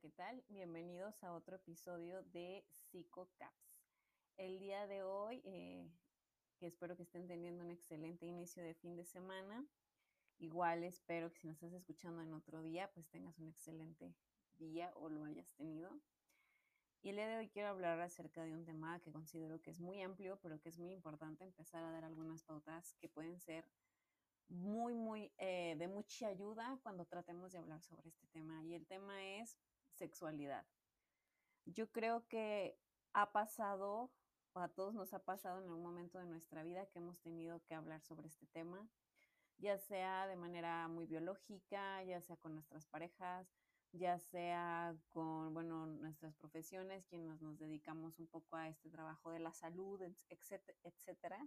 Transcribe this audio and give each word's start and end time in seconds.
¿qué 0.00 0.10
tal? 0.10 0.44
Bienvenidos 0.48 1.24
a 1.24 1.32
otro 1.32 1.56
episodio 1.56 2.22
de 2.22 2.64
PsicoCaps. 2.70 3.82
El 4.36 4.60
día 4.60 4.86
de 4.86 5.02
hoy, 5.02 5.42
eh, 5.44 5.90
que 6.56 6.68
espero 6.68 6.96
que 6.96 7.02
estén 7.02 7.26
teniendo 7.26 7.64
un 7.64 7.70
excelente 7.70 8.24
inicio 8.24 8.62
de 8.62 8.74
fin 8.74 8.94
de 8.94 9.04
semana. 9.04 9.66
Igual 10.38 10.84
espero 10.84 11.32
que 11.32 11.40
si 11.40 11.48
nos 11.48 11.56
estás 11.56 11.72
escuchando 11.72 12.22
en 12.22 12.32
otro 12.32 12.62
día, 12.62 12.88
pues 12.94 13.08
tengas 13.08 13.36
un 13.38 13.48
excelente 13.48 14.14
día 14.54 14.92
o 14.94 15.08
lo 15.08 15.24
hayas 15.24 15.52
tenido. 15.54 15.90
Y 17.02 17.08
el 17.08 17.16
día 17.16 17.26
de 17.26 17.38
hoy 17.38 17.48
quiero 17.48 17.68
hablar 17.68 18.00
acerca 18.00 18.44
de 18.44 18.54
un 18.54 18.64
tema 18.64 19.00
que 19.00 19.10
considero 19.10 19.60
que 19.60 19.72
es 19.72 19.80
muy 19.80 20.00
amplio, 20.00 20.38
pero 20.40 20.60
que 20.60 20.68
es 20.68 20.78
muy 20.78 20.92
importante 20.92 21.42
empezar 21.42 21.82
a 21.82 21.90
dar 21.90 22.04
algunas 22.04 22.44
pautas 22.44 22.94
que 23.00 23.08
pueden 23.08 23.40
ser 23.40 23.68
muy, 24.48 24.94
muy 24.94 25.32
eh, 25.38 25.74
de 25.76 25.88
mucha 25.88 26.28
ayuda 26.28 26.78
cuando 26.84 27.04
tratemos 27.04 27.50
de 27.50 27.58
hablar 27.58 27.82
sobre 27.82 28.08
este 28.08 28.28
tema. 28.28 28.64
Y 28.64 28.74
el 28.74 28.86
tema 28.86 29.24
es 29.40 29.58
sexualidad. 29.98 30.64
Yo 31.66 31.90
creo 31.90 32.26
que 32.28 32.78
ha 33.12 33.32
pasado, 33.32 34.10
o 34.54 34.60
a 34.60 34.68
todos 34.68 34.94
nos 34.94 35.12
ha 35.12 35.24
pasado 35.24 35.58
en 35.58 35.64
algún 35.64 35.82
momento 35.82 36.18
de 36.18 36.26
nuestra 36.26 36.62
vida 36.62 36.86
que 36.86 36.98
hemos 36.98 37.20
tenido 37.20 37.62
que 37.66 37.74
hablar 37.74 38.00
sobre 38.02 38.28
este 38.28 38.46
tema, 38.46 38.88
ya 39.58 39.76
sea 39.76 40.26
de 40.26 40.36
manera 40.36 40.88
muy 40.88 41.06
biológica, 41.06 42.02
ya 42.04 42.20
sea 42.22 42.36
con 42.36 42.54
nuestras 42.54 42.86
parejas, 42.86 43.52
ya 43.92 44.18
sea 44.18 44.96
con, 45.10 45.52
bueno, 45.52 45.86
nuestras 45.86 46.34
profesiones, 46.36 47.06
quienes 47.06 47.40
nos 47.40 47.58
dedicamos 47.58 48.18
un 48.18 48.28
poco 48.28 48.56
a 48.56 48.68
este 48.68 48.88
trabajo 48.88 49.30
de 49.30 49.40
la 49.40 49.52
salud, 49.52 50.00
etcétera. 50.28 51.46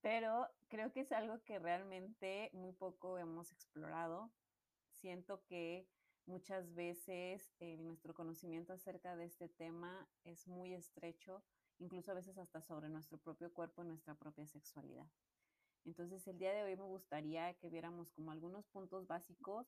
Pero 0.00 0.48
creo 0.68 0.92
que 0.92 1.00
es 1.00 1.12
algo 1.12 1.42
que 1.44 1.58
realmente 1.58 2.50
muy 2.52 2.72
poco 2.72 3.18
hemos 3.18 3.52
explorado. 3.52 4.30
Siento 4.90 5.44
que 5.44 5.86
muchas 6.28 6.74
veces 6.74 7.50
eh, 7.58 7.78
nuestro 7.78 8.14
conocimiento 8.14 8.72
acerca 8.74 9.16
de 9.16 9.24
este 9.24 9.48
tema 9.48 10.06
es 10.24 10.46
muy 10.46 10.74
estrecho, 10.74 11.42
incluso 11.78 12.12
a 12.12 12.14
veces 12.14 12.36
hasta 12.36 12.60
sobre 12.60 12.90
nuestro 12.90 13.18
propio 13.18 13.52
cuerpo 13.52 13.82
y 13.82 13.86
nuestra 13.86 14.14
propia 14.14 14.46
sexualidad. 14.46 15.08
Entonces, 15.84 16.26
el 16.28 16.38
día 16.38 16.52
de 16.52 16.64
hoy 16.64 16.76
me 16.76 16.84
gustaría 16.84 17.54
que 17.54 17.70
viéramos 17.70 18.12
como 18.12 18.30
algunos 18.30 18.66
puntos 18.68 19.06
básicos 19.06 19.66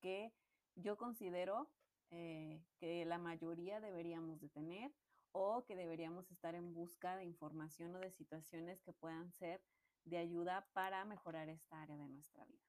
que 0.00 0.32
yo 0.76 0.96
considero 0.96 1.68
eh, 2.10 2.62
que 2.78 3.04
la 3.04 3.18
mayoría 3.18 3.80
deberíamos 3.80 4.40
de 4.40 4.48
tener 4.48 4.92
o 5.32 5.64
que 5.64 5.74
deberíamos 5.74 6.30
estar 6.30 6.54
en 6.54 6.72
busca 6.72 7.16
de 7.16 7.24
información 7.24 7.96
o 7.96 7.98
de 7.98 8.12
situaciones 8.12 8.80
que 8.82 8.92
puedan 8.92 9.32
ser 9.32 9.60
de 10.04 10.18
ayuda 10.18 10.68
para 10.72 11.04
mejorar 11.04 11.48
esta 11.48 11.82
área 11.82 11.96
de 11.96 12.08
nuestra 12.08 12.44
vida. 12.44 12.62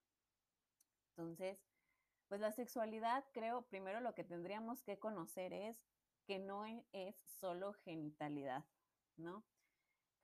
Entonces, 1.11 1.66
pues 2.27 2.41
la 2.41 2.51
sexualidad, 2.51 3.23
creo, 3.33 3.63
primero 3.63 4.01
lo 4.01 4.13
que 4.13 4.23
tendríamos 4.23 4.83
que 4.83 4.99
conocer 4.99 5.53
es 5.53 5.77
que 6.25 6.39
no 6.39 6.65
e, 6.65 6.85
es 6.91 7.15
solo 7.39 7.73
genitalidad, 7.73 8.65
¿no? 9.15 9.43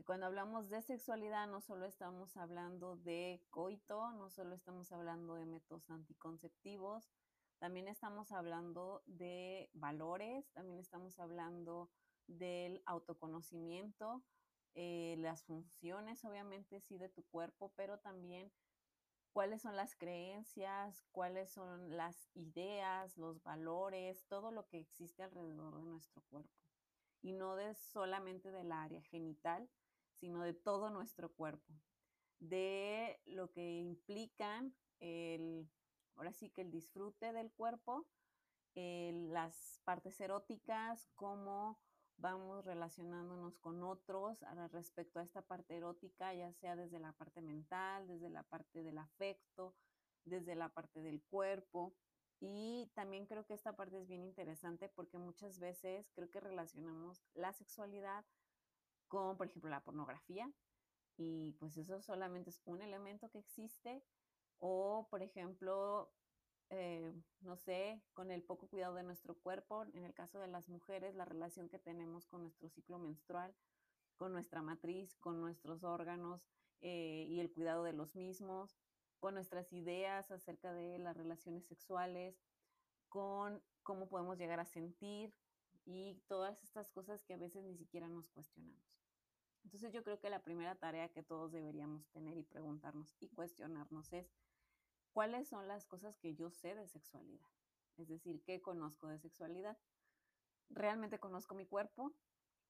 Cuando 0.06 0.26
hablamos 0.26 0.70
de 0.70 0.82
sexualidad 0.82 1.48
no 1.48 1.62
solo 1.62 1.86
estamos 1.86 2.36
hablando 2.36 2.98
de 2.98 3.42
coito, 3.50 4.12
no 4.12 4.30
solo 4.30 4.56
estamos 4.56 4.92
hablando 4.92 5.36
de 5.36 5.46
métodos 5.46 5.90
anticonceptivos, 5.90 7.10
también 7.60 7.88
estamos 7.88 8.34
hablando 8.34 9.02
de 9.06 9.70
valores, 9.74 10.52
también 10.52 10.80
estamos 10.80 11.20
hablando 11.20 11.90
del 12.28 12.84
autoconocimiento, 12.86 14.26
eh, 14.76 15.16
las 15.20 15.46
funciones, 15.46 16.26
obviamente, 16.26 16.82
sí, 16.82 16.98
de 16.98 17.08
tu 17.08 17.24
cuerpo, 17.24 17.72
pero 17.78 18.00
también 18.00 18.52
cuáles 19.34 19.62
son 19.62 19.76
las 19.76 19.96
creencias, 19.96 21.04
cuáles 21.12 21.50
son 21.50 21.98
las 21.98 22.30
ideas, 22.36 23.18
los 23.18 23.44
valores, 23.44 24.26
todo 24.28 24.52
lo 24.52 24.68
que 24.68 24.78
existe 24.78 25.24
alrededor 25.24 25.76
de 25.76 25.84
nuestro 25.84 26.22
cuerpo. 26.30 26.54
Y 27.22 27.34
no 27.34 27.56
de 27.56 27.74
solamente 27.74 28.52
del 28.52 28.72
área 28.72 29.02
genital, 29.02 29.70
sino 30.20 30.44
de 30.44 30.54
todo 30.54 30.90
nuestro 30.90 31.34
cuerpo, 31.34 31.74
de 32.40 33.20
lo 33.26 33.52
que 33.52 33.80
implican 33.80 34.76
el 35.00 35.68
ahora 36.16 36.32
sí 36.32 36.50
que 36.50 36.62
el 36.62 36.72
disfrute 36.72 37.34
del 37.34 37.52
cuerpo, 37.52 38.08
las 38.76 39.82
partes 39.84 40.20
eróticas, 40.20 41.10
cómo 41.16 41.80
vamos 42.24 42.64
relacionándonos 42.64 43.58
con 43.58 43.84
otros 43.84 44.40
respecto 44.72 45.20
a 45.20 45.24
esta 45.24 45.42
parte 45.42 45.76
erótica, 45.76 46.34
ya 46.34 46.54
sea 46.54 46.78
desde 46.78 46.98
la 46.98 47.12
parte 47.12 47.42
mental, 47.42 48.08
desde 48.08 48.30
la 48.30 48.44
parte 48.44 48.82
del 48.82 48.98
afecto, 48.98 49.76
desde 50.24 50.56
la 50.56 50.70
parte 50.70 51.02
del 51.02 51.22
cuerpo. 51.22 51.94
Y 52.40 52.90
también 52.96 53.26
creo 53.26 53.46
que 53.46 53.54
esta 53.54 53.76
parte 53.76 54.00
es 54.00 54.08
bien 54.08 54.24
interesante 54.24 54.88
porque 54.88 55.18
muchas 55.18 55.60
veces 55.60 56.10
creo 56.14 56.30
que 56.30 56.40
relacionamos 56.40 57.26
la 57.34 57.52
sexualidad 57.52 58.26
con, 59.10 59.36
por 59.36 59.48
ejemplo, 59.48 59.70
la 59.70 59.84
pornografía. 59.84 60.50
Y 61.18 61.52
pues 61.60 61.76
eso 61.76 62.02
solamente 62.02 62.52
es 62.52 62.62
un 62.64 62.82
elemento 62.82 63.30
que 63.30 63.40
existe, 63.40 64.02
o, 64.60 65.08
por 65.10 65.22
ejemplo, 65.22 66.10
eh, 66.76 67.14
no 67.42 67.56
sé, 67.56 68.02
con 68.14 68.32
el 68.32 68.42
poco 68.42 68.68
cuidado 68.68 68.96
de 68.96 69.04
nuestro 69.04 69.36
cuerpo, 69.36 69.86
en 69.94 70.06
el 70.06 70.14
caso 70.16 70.40
de 70.40 70.48
las 70.48 70.70
mujeres, 70.70 71.14
la 71.14 71.24
relación 71.24 71.70
que 71.70 71.78
tenemos 71.78 72.26
con 72.26 72.42
nuestro 72.42 72.68
ciclo 72.68 72.98
menstrual, 72.98 73.56
con 74.18 74.34
nuestra 74.34 74.64
matriz, 74.64 75.16
con 75.18 75.40
nuestros 75.40 75.84
órganos 75.84 76.50
eh, 76.82 77.28
y 77.30 77.40
el 77.40 77.52
cuidado 77.52 77.84
de 77.84 77.94
los 77.94 78.16
mismos, 78.16 78.76
con 79.20 79.36
nuestras 79.36 79.72
ideas 79.72 80.32
acerca 80.32 80.74
de 80.74 80.98
las 80.98 81.16
relaciones 81.16 81.64
sexuales, 81.68 82.42
con 83.08 83.62
cómo 83.84 84.10
podemos 84.10 84.40
llegar 84.40 84.60
a 84.60 84.66
sentir 84.66 85.32
y 85.86 86.16
todas 86.28 86.64
estas 86.64 86.90
cosas 86.90 87.24
que 87.24 87.36
a 87.36 87.38
veces 87.38 87.64
ni 87.66 87.76
siquiera 87.78 88.08
nos 88.08 88.32
cuestionamos. 88.32 88.98
Entonces 89.64 89.94
yo 89.94 90.04
creo 90.04 90.20
que 90.20 90.32
la 90.32 90.44
primera 90.44 90.74
tarea 90.74 91.10
que 91.10 91.22
todos 91.22 91.52
deberíamos 91.52 92.10
tener 92.10 92.36
y 92.36 92.44
preguntarnos 92.44 93.16
y 93.20 93.30
cuestionarnos 93.30 94.12
es, 94.12 94.34
cuáles 95.14 95.48
son 95.48 95.68
las 95.68 95.86
cosas 95.86 96.18
que 96.18 96.34
yo 96.36 96.50
sé 96.50 96.76
de 96.76 96.88
sexualidad. 96.88 97.48
Es 97.98 98.10
decir, 98.10 98.44
¿qué 98.44 98.62
conozco 98.62 99.08
de 99.08 99.20
sexualidad? 99.20 99.78
¿Realmente 100.70 101.20
conozco 101.20 101.54
mi 101.56 101.68
cuerpo? 101.68 102.14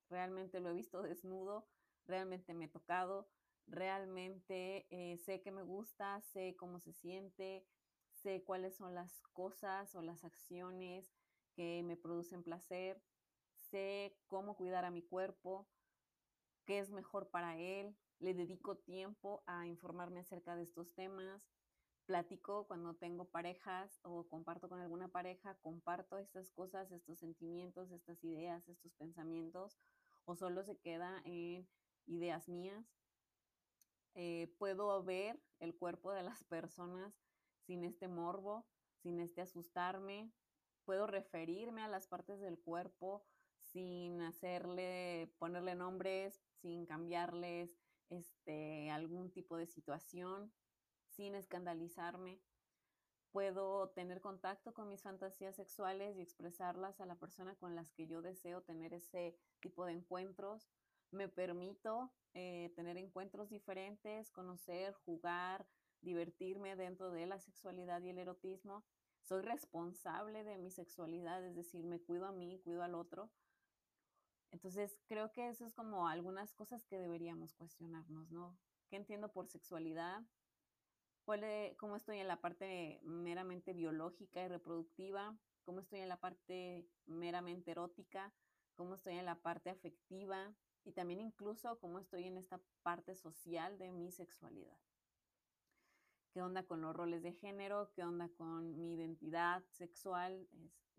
¿Realmente 0.09 0.59
lo 0.59 0.69
he 0.69 0.73
visto 0.73 1.01
desnudo? 1.01 1.65
¿Realmente 2.05 2.53
me 2.53 2.65
he 2.65 2.67
tocado? 2.67 3.29
¿Realmente 3.65 4.85
eh, 4.89 5.17
sé 5.17 5.41
que 5.41 5.51
me 5.51 5.63
gusta? 5.63 6.21
¿Sé 6.21 6.55
cómo 6.57 6.81
se 6.81 6.91
siente? 6.91 7.65
¿Sé 8.11 8.43
cuáles 8.43 8.75
son 8.75 8.93
las 8.93 9.21
cosas 9.31 9.95
o 9.95 10.01
las 10.01 10.25
acciones 10.25 11.13
que 11.53 11.81
me 11.83 11.95
producen 11.95 12.43
placer? 12.43 13.01
¿Sé 13.55 14.17
cómo 14.27 14.57
cuidar 14.57 14.83
a 14.83 14.91
mi 14.91 15.01
cuerpo? 15.01 15.69
¿Qué 16.65 16.79
es 16.79 16.91
mejor 16.91 17.29
para 17.29 17.57
él? 17.57 17.95
¿Le 18.19 18.33
dedico 18.33 18.77
tiempo 18.77 19.43
a 19.47 19.65
informarme 19.65 20.19
acerca 20.19 20.55
de 20.55 20.63
estos 20.63 20.93
temas? 20.93 21.41
Platico 22.05 22.65
cuando 22.67 22.95
tengo 22.95 23.25
parejas 23.25 23.99
o 24.03 24.27
comparto 24.27 24.69
con 24.69 24.79
alguna 24.79 25.07
pareja, 25.07 25.55
comparto 25.61 26.17
estas 26.17 26.51
cosas, 26.51 26.91
estos 26.91 27.19
sentimientos, 27.19 27.91
estas 27.91 28.23
ideas, 28.23 28.67
estos 28.67 28.93
pensamientos, 28.95 29.79
o 30.25 30.35
solo 30.35 30.63
se 30.63 30.77
queda 30.77 31.21
en 31.25 31.67
ideas 32.05 32.47
mías. 32.49 32.85
Eh, 34.15 34.53
puedo 34.59 35.03
ver 35.03 35.41
el 35.59 35.75
cuerpo 35.75 36.11
de 36.11 36.23
las 36.23 36.43
personas 36.49 37.13
sin 37.65 37.83
este 37.83 38.07
morbo, 38.07 38.65
sin 39.01 39.19
este 39.19 39.41
asustarme. 39.41 40.31
Puedo 40.85 41.07
referirme 41.07 41.81
a 41.81 41.87
las 41.87 42.07
partes 42.07 42.39
del 42.39 42.59
cuerpo 42.59 43.25
sin 43.59 44.21
hacerle, 44.21 45.33
ponerle 45.39 45.75
nombres, 45.75 46.41
sin 46.61 46.85
cambiarles 46.85 47.79
este, 48.09 48.91
algún 48.91 49.31
tipo 49.31 49.57
de 49.57 49.65
situación 49.65 50.51
sin 51.15 51.35
escandalizarme. 51.35 52.41
Puedo 53.31 53.89
tener 53.89 54.21
contacto 54.21 54.73
con 54.73 54.87
mis 54.87 55.01
fantasías 55.01 55.55
sexuales 55.55 56.17
y 56.17 56.21
expresarlas 56.21 57.01
a 57.01 57.05
la 57.05 57.15
persona 57.15 57.55
con 57.55 57.75
las 57.75 57.91
que 57.91 58.07
yo 58.07 58.21
deseo 58.21 58.61
tener 58.61 58.93
ese 58.93 59.35
tipo 59.59 59.85
de 59.85 59.93
encuentros. 59.93 60.69
Me 61.11 61.27
permito 61.27 62.13
eh, 62.33 62.71
tener 62.75 62.97
encuentros 62.97 63.49
diferentes, 63.49 64.29
conocer, 64.29 64.93
jugar, 65.05 65.65
divertirme 66.01 66.75
dentro 66.75 67.11
de 67.11 67.25
la 67.25 67.39
sexualidad 67.39 68.01
y 68.03 68.09
el 68.09 68.19
erotismo. 68.19 68.83
Soy 69.21 69.41
responsable 69.41 70.43
de 70.43 70.57
mi 70.57 70.69
sexualidad, 70.69 71.43
es 71.43 71.55
decir, 71.55 71.85
me 71.85 71.99
cuido 71.99 72.27
a 72.27 72.31
mí, 72.31 72.59
cuido 72.63 72.83
al 72.83 72.93
otro. 72.93 73.31
Entonces, 74.51 74.99
creo 75.07 75.31
que 75.31 75.49
eso 75.49 75.65
es 75.65 75.73
como 75.73 76.07
algunas 76.07 76.53
cosas 76.53 76.85
que 76.85 76.99
deberíamos 76.99 77.53
cuestionarnos, 77.53 78.29
¿no? 78.31 78.55
¿Qué 78.89 78.97
entiendo 78.97 79.31
por 79.31 79.47
sexualidad? 79.47 80.21
Cómo 81.77 81.95
estoy 81.95 82.19
en 82.19 82.27
la 82.27 82.41
parte 82.41 82.99
meramente 83.03 83.73
biológica 83.73 84.43
y 84.43 84.47
reproductiva, 84.47 85.37
cómo 85.63 85.79
estoy 85.79 85.99
en 85.99 86.09
la 86.09 86.17
parte 86.17 86.87
meramente 87.05 87.71
erótica, 87.71 88.33
cómo 88.75 88.95
estoy 88.95 89.17
en 89.17 89.25
la 89.25 89.41
parte 89.41 89.69
afectiva 89.69 90.53
y 90.83 90.91
también 90.91 91.21
incluso 91.21 91.79
cómo 91.79 91.99
estoy 91.99 92.25
en 92.25 92.37
esta 92.37 92.59
parte 92.81 93.15
social 93.15 93.77
de 93.77 93.91
mi 93.91 94.11
sexualidad. 94.11 94.77
¿Qué 96.33 96.41
onda 96.41 96.63
con 96.63 96.81
los 96.81 96.95
roles 96.95 97.21
de 97.21 97.33
género? 97.33 97.91
¿Qué 97.93 98.03
onda 98.03 98.27
con 98.29 98.79
mi 98.79 98.93
identidad 98.93 99.63
sexual? 99.69 100.47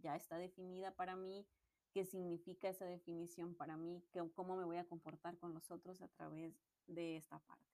ya 0.05 0.17
está 0.17 0.37
definida 0.37 0.95
para 0.95 1.17
mí, 1.17 1.47
qué 1.93 2.05
significa 2.05 2.69
esa 2.69 2.85
definición 2.85 3.55
para 3.55 3.77
mí, 3.77 4.05
cómo 4.35 4.57
me 4.57 4.65
voy 4.65 4.77
a 4.77 4.87
comportar 4.87 5.39
con 5.39 5.55
los 5.55 5.71
otros 5.71 6.03
a 6.03 6.09
través 6.09 6.55
de 6.87 7.17
esta 7.17 7.39
parte. 7.41 7.74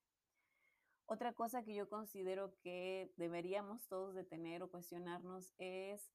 Otra 1.12 1.32
cosa 1.32 1.64
que 1.64 1.74
yo 1.74 1.88
considero 1.88 2.54
que 2.60 3.12
deberíamos 3.16 3.88
todos 3.88 4.14
de 4.14 4.22
tener 4.22 4.62
o 4.62 4.70
cuestionarnos 4.70 5.52
es 5.58 6.08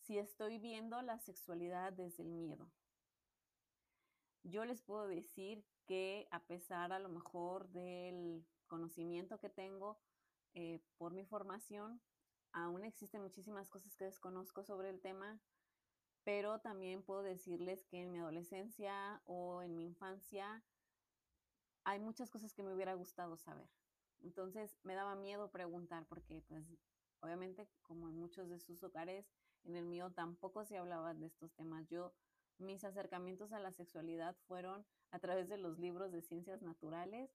si 0.00 0.18
estoy 0.18 0.58
viendo 0.58 1.00
la 1.02 1.20
sexualidad 1.20 1.92
desde 1.92 2.24
el 2.24 2.30
miedo. 2.30 2.68
Yo 4.42 4.64
les 4.64 4.82
puedo 4.82 5.06
decir 5.06 5.64
que 5.86 6.26
a 6.32 6.42
pesar 6.42 6.92
a 6.92 6.98
lo 6.98 7.08
mejor 7.08 7.68
del 7.68 8.44
conocimiento 8.66 9.38
que 9.38 9.48
tengo 9.48 10.00
eh, 10.54 10.80
por 10.98 11.14
mi 11.14 11.24
formación, 11.24 12.00
aún 12.50 12.82
existen 12.82 13.22
muchísimas 13.22 13.70
cosas 13.70 13.94
que 13.94 14.06
desconozco 14.06 14.64
sobre 14.64 14.90
el 14.90 15.00
tema, 15.00 15.38
pero 16.24 16.58
también 16.62 17.04
puedo 17.04 17.22
decirles 17.22 17.84
que 17.84 18.02
en 18.02 18.10
mi 18.10 18.18
adolescencia 18.18 19.22
o 19.24 19.62
en 19.62 19.76
mi 19.76 19.84
infancia 19.84 20.64
hay 21.86 22.00
muchas 22.00 22.30
cosas 22.30 22.52
que 22.52 22.64
me 22.64 22.74
hubiera 22.74 22.94
gustado 22.94 23.36
saber. 23.36 23.70
Entonces 24.20 24.76
me 24.82 24.94
daba 24.94 25.14
miedo 25.14 25.52
preguntar 25.52 26.04
porque 26.06 26.42
pues 26.42 26.66
obviamente 27.20 27.68
como 27.82 28.08
en 28.08 28.18
muchos 28.18 28.48
de 28.48 28.58
sus 28.58 28.82
hogares, 28.82 29.30
en 29.62 29.76
el 29.76 29.86
mío 29.86 30.10
tampoco 30.10 30.64
se 30.64 30.78
hablaba 30.78 31.14
de 31.14 31.26
estos 31.26 31.54
temas. 31.54 31.86
Yo, 31.86 32.12
mis 32.58 32.82
acercamientos 32.82 33.52
a 33.52 33.60
la 33.60 33.70
sexualidad 33.70 34.36
fueron 34.48 34.84
a 35.12 35.20
través 35.20 35.48
de 35.48 35.58
los 35.58 35.78
libros 35.78 36.10
de 36.10 36.22
ciencias 36.22 36.60
naturales 36.60 37.30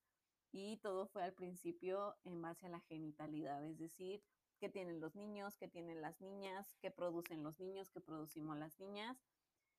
y 0.52 0.78
todo 0.78 1.08
fue 1.08 1.24
al 1.24 1.34
principio 1.34 2.18
en 2.26 2.42
base 2.42 2.66
a 2.66 2.70
la 2.70 2.82
genitalidad, 2.82 3.66
es 3.66 3.78
decir, 3.80 4.22
qué 4.60 4.68
tienen 4.68 5.00
los 5.00 5.16
niños, 5.16 5.56
qué 5.56 5.70
tienen 5.70 6.02
las 6.02 6.20
niñas, 6.20 6.76
qué 6.82 6.92
producen 6.92 7.42
los 7.42 7.58
niños, 7.62 7.90
qué 7.90 8.02
producimos 8.02 8.58
las 8.58 8.78
niñas 8.82 9.18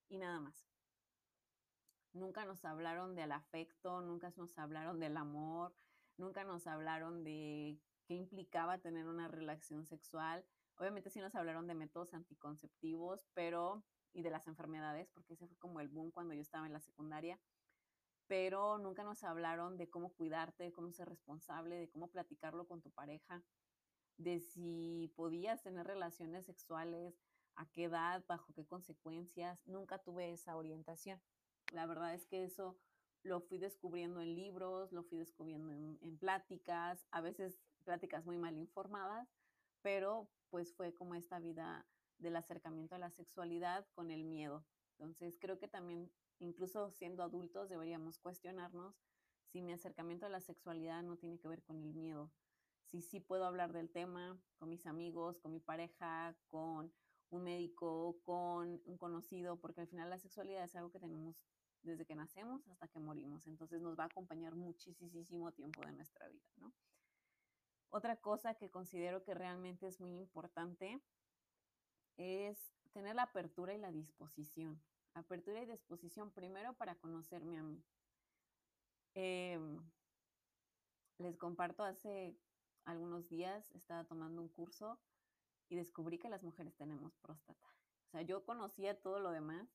y 0.08 0.16
nada 0.16 0.40
más. 0.40 0.66
Nunca 2.12 2.44
nos 2.44 2.64
hablaron 2.64 3.14
del 3.14 3.32
afecto, 3.32 4.02
nunca 4.02 4.32
nos 4.36 4.58
hablaron 4.58 5.00
del 5.00 5.16
amor, 5.16 5.74
nunca 6.16 6.44
nos 6.44 6.66
hablaron 6.66 7.24
de 7.24 7.80
qué 8.04 8.14
implicaba 8.14 8.78
tener 8.78 9.06
una 9.06 9.28
relación 9.28 9.86
sexual. 9.86 10.44
Obviamente 10.76 11.10
sí 11.10 11.20
nos 11.20 11.34
hablaron 11.34 11.66
de 11.66 11.74
métodos 11.74 12.12
anticonceptivos, 12.14 13.26
pero 13.34 13.82
y 14.14 14.22
de 14.22 14.30
las 14.30 14.46
enfermedades, 14.46 15.08
porque 15.10 15.34
ese 15.34 15.46
fue 15.46 15.56
como 15.58 15.80
el 15.80 15.88
boom 15.88 16.10
cuando 16.10 16.34
yo 16.34 16.42
estaba 16.42 16.66
en 16.66 16.72
la 16.72 16.80
secundaria, 16.80 17.40
pero 18.26 18.78
nunca 18.78 19.04
nos 19.04 19.24
hablaron 19.24 19.76
de 19.76 19.88
cómo 19.88 20.12
cuidarte, 20.12 20.64
de 20.64 20.72
cómo 20.72 20.92
ser 20.92 21.08
responsable, 21.08 21.76
de 21.76 21.88
cómo 21.88 22.08
platicarlo 22.08 22.66
con 22.66 22.82
tu 22.82 22.90
pareja, 22.90 23.42
de 24.18 24.40
si 24.40 25.12
podías 25.16 25.62
tener 25.62 25.86
relaciones 25.86 26.44
sexuales, 26.44 27.20
a 27.56 27.66
qué 27.70 27.84
edad, 27.84 28.24
bajo 28.28 28.52
qué 28.54 28.66
consecuencias. 28.66 29.66
Nunca 29.66 29.98
tuve 29.98 30.32
esa 30.32 30.56
orientación. 30.56 31.20
La 31.72 31.86
verdad 31.86 32.14
es 32.14 32.26
que 32.26 32.44
eso 32.44 32.78
lo 33.22 33.40
fui 33.40 33.58
descubriendo 33.58 34.20
en 34.20 34.34
libros, 34.34 34.92
lo 34.92 35.02
fui 35.04 35.18
descubriendo 35.18 35.72
en, 35.72 36.18
pláticas, 36.18 37.06
a 37.10 37.20
veces 37.20 37.58
pláticas 37.84 38.26
muy 38.26 38.36
mal 38.36 38.56
informadas, 38.56 39.28
pero 39.80 40.28
pues 40.50 40.74
fue 40.74 40.94
como 40.94 41.14
esta 41.14 41.38
vida 41.38 41.86
del 42.18 42.36
acercamiento 42.36 42.94
a 42.94 42.98
la 42.98 43.10
sexualidad 43.10 43.86
con 43.94 44.10
el 44.10 44.24
miedo. 44.24 44.64
Entonces 44.98 45.38
creo 45.40 45.58
que 45.58 45.66
también, 45.66 46.12
incluso 46.40 46.90
siendo 46.90 47.22
adultos, 47.22 47.70
deberíamos 47.70 48.18
cuestionarnos 48.18 48.94
si 49.50 49.62
mi 49.62 49.72
acercamiento 49.72 50.26
a 50.26 50.30
la 50.30 50.40
sexualidad 50.40 51.02
no 51.02 51.16
tiene 51.16 51.38
que 51.38 51.48
ver 51.48 51.62
con 51.62 51.80
el 51.80 51.94
miedo, 51.94 52.30
si 52.90 53.00
sí 53.00 53.20
puedo 53.20 53.46
hablar 53.46 53.72
del 53.72 53.90
tema 53.90 54.38
con 54.58 54.68
mis 54.68 54.86
amigos, 54.86 55.38
con 55.38 55.52
mi 55.52 55.60
pareja, 55.60 56.36
con 56.48 56.92
un 57.30 57.42
médico, 57.42 58.18
con 58.24 58.82
un 58.84 58.98
conocido, 58.98 59.58
porque 59.58 59.80
al 59.80 59.88
final 59.88 60.10
la 60.10 60.18
sexualidad 60.18 60.64
es 60.64 60.76
algo 60.76 60.90
que 60.90 61.00
tenemos 61.00 61.42
desde 61.82 62.06
que 62.06 62.14
nacemos 62.14 62.66
hasta 62.68 62.88
que 62.88 63.00
morimos. 63.00 63.46
Entonces 63.46 63.80
nos 63.80 63.98
va 63.98 64.04
a 64.04 64.06
acompañar 64.06 64.54
muchísimo 64.54 65.52
tiempo 65.52 65.82
de 65.82 65.92
nuestra 65.92 66.28
vida, 66.28 66.48
¿no? 66.56 66.72
Otra 67.90 68.16
cosa 68.16 68.54
que 68.54 68.70
considero 68.70 69.22
que 69.22 69.34
realmente 69.34 69.86
es 69.86 70.00
muy 70.00 70.16
importante 70.16 71.02
es 72.16 72.72
tener 72.92 73.14
la 73.14 73.24
apertura 73.24 73.74
y 73.74 73.78
la 73.78 73.92
disposición. 73.92 74.82
Apertura 75.14 75.62
y 75.62 75.66
disposición 75.66 76.30
primero 76.30 76.72
para 76.74 76.94
conocerme 76.94 77.58
a 77.58 77.62
mí. 77.62 77.84
Em, 79.14 79.78
les 81.18 81.36
comparto 81.36 81.84
hace 81.84 82.38
algunos 82.84 83.28
días 83.28 83.70
estaba 83.72 84.04
tomando 84.04 84.40
un 84.40 84.48
curso 84.48 84.98
y 85.68 85.76
descubrí 85.76 86.18
que 86.18 86.30
las 86.30 86.42
mujeres 86.42 86.74
tenemos 86.76 87.14
próstata. 87.16 87.66
O 88.06 88.10
sea, 88.10 88.22
yo 88.22 88.44
conocía 88.44 89.00
todo 89.00 89.20
lo 89.20 89.30
demás, 89.30 89.68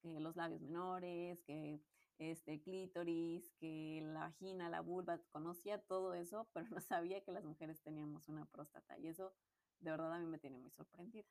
que 0.00 0.20
los 0.20 0.36
labios 0.36 0.60
menores, 0.60 1.42
que 1.42 1.80
este 2.18 2.60
clítoris, 2.60 3.50
que 3.58 4.00
la 4.04 4.20
vagina, 4.20 4.68
la 4.68 4.80
vulva, 4.80 5.20
conocía 5.30 5.78
todo 5.78 6.14
eso, 6.14 6.48
pero 6.52 6.66
no 6.70 6.80
sabía 6.80 7.22
que 7.22 7.32
las 7.32 7.44
mujeres 7.44 7.80
teníamos 7.82 8.28
una 8.28 8.44
próstata 8.46 8.98
y 8.98 9.08
eso 9.08 9.32
de 9.80 9.90
verdad 9.90 10.12
a 10.12 10.18
mí 10.18 10.26
me 10.26 10.38
tiene 10.38 10.58
muy 10.58 10.70
sorprendida. 10.70 11.26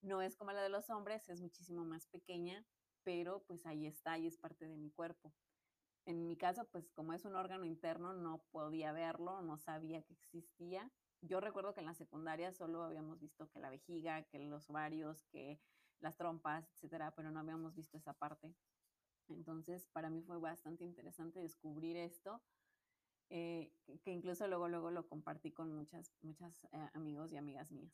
No 0.00 0.22
es 0.22 0.36
como 0.36 0.52
la 0.52 0.62
de 0.62 0.68
los 0.68 0.90
hombres, 0.90 1.28
es 1.28 1.40
muchísimo 1.40 1.84
más 1.84 2.06
pequeña, 2.06 2.64
pero 3.02 3.42
pues 3.46 3.66
ahí 3.66 3.86
está 3.86 4.16
y 4.18 4.26
es 4.26 4.38
parte 4.38 4.66
de 4.66 4.76
mi 4.76 4.90
cuerpo. 4.90 5.32
En 6.06 6.26
mi 6.26 6.36
caso, 6.36 6.64
pues 6.70 6.90
como 6.92 7.12
es 7.12 7.24
un 7.24 7.34
órgano 7.34 7.66
interno, 7.66 8.14
no 8.14 8.42
podía 8.50 8.92
verlo, 8.92 9.42
no 9.42 9.58
sabía 9.58 10.02
que 10.02 10.14
existía. 10.14 10.90
Yo 11.20 11.40
recuerdo 11.40 11.74
que 11.74 11.80
en 11.80 11.86
la 11.86 11.94
secundaria 11.94 12.52
solo 12.52 12.82
habíamos 12.82 13.18
visto 13.18 13.50
que 13.50 13.58
la 13.58 13.68
vejiga, 13.68 14.22
que 14.22 14.38
los 14.38 14.70
ovarios, 14.70 15.24
que 15.24 15.60
las 16.00 16.16
trompas, 16.16 16.70
etcétera, 16.72 17.12
pero 17.14 17.30
no 17.30 17.40
habíamos 17.40 17.74
visto 17.74 17.96
esa 17.96 18.14
parte. 18.14 18.54
Entonces, 19.28 19.86
para 19.88 20.10
mí 20.10 20.22
fue 20.22 20.38
bastante 20.38 20.84
interesante 20.84 21.40
descubrir 21.40 21.96
esto, 21.96 22.42
eh, 23.30 23.72
que 24.02 24.10
incluso 24.12 24.46
luego, 24.48 24.68
luego 24.68 24.90
lo 24.90 25.06
compartí 25.06 25.52
con 25.52 25.72
muchas, 25.74 26.14
muchas 26.22 26.64
eh, 26.72 26.88
amigos 26.94 27.32
y 27.32 27.36
amigas 27.36 27.70
mías. 27.70 27.92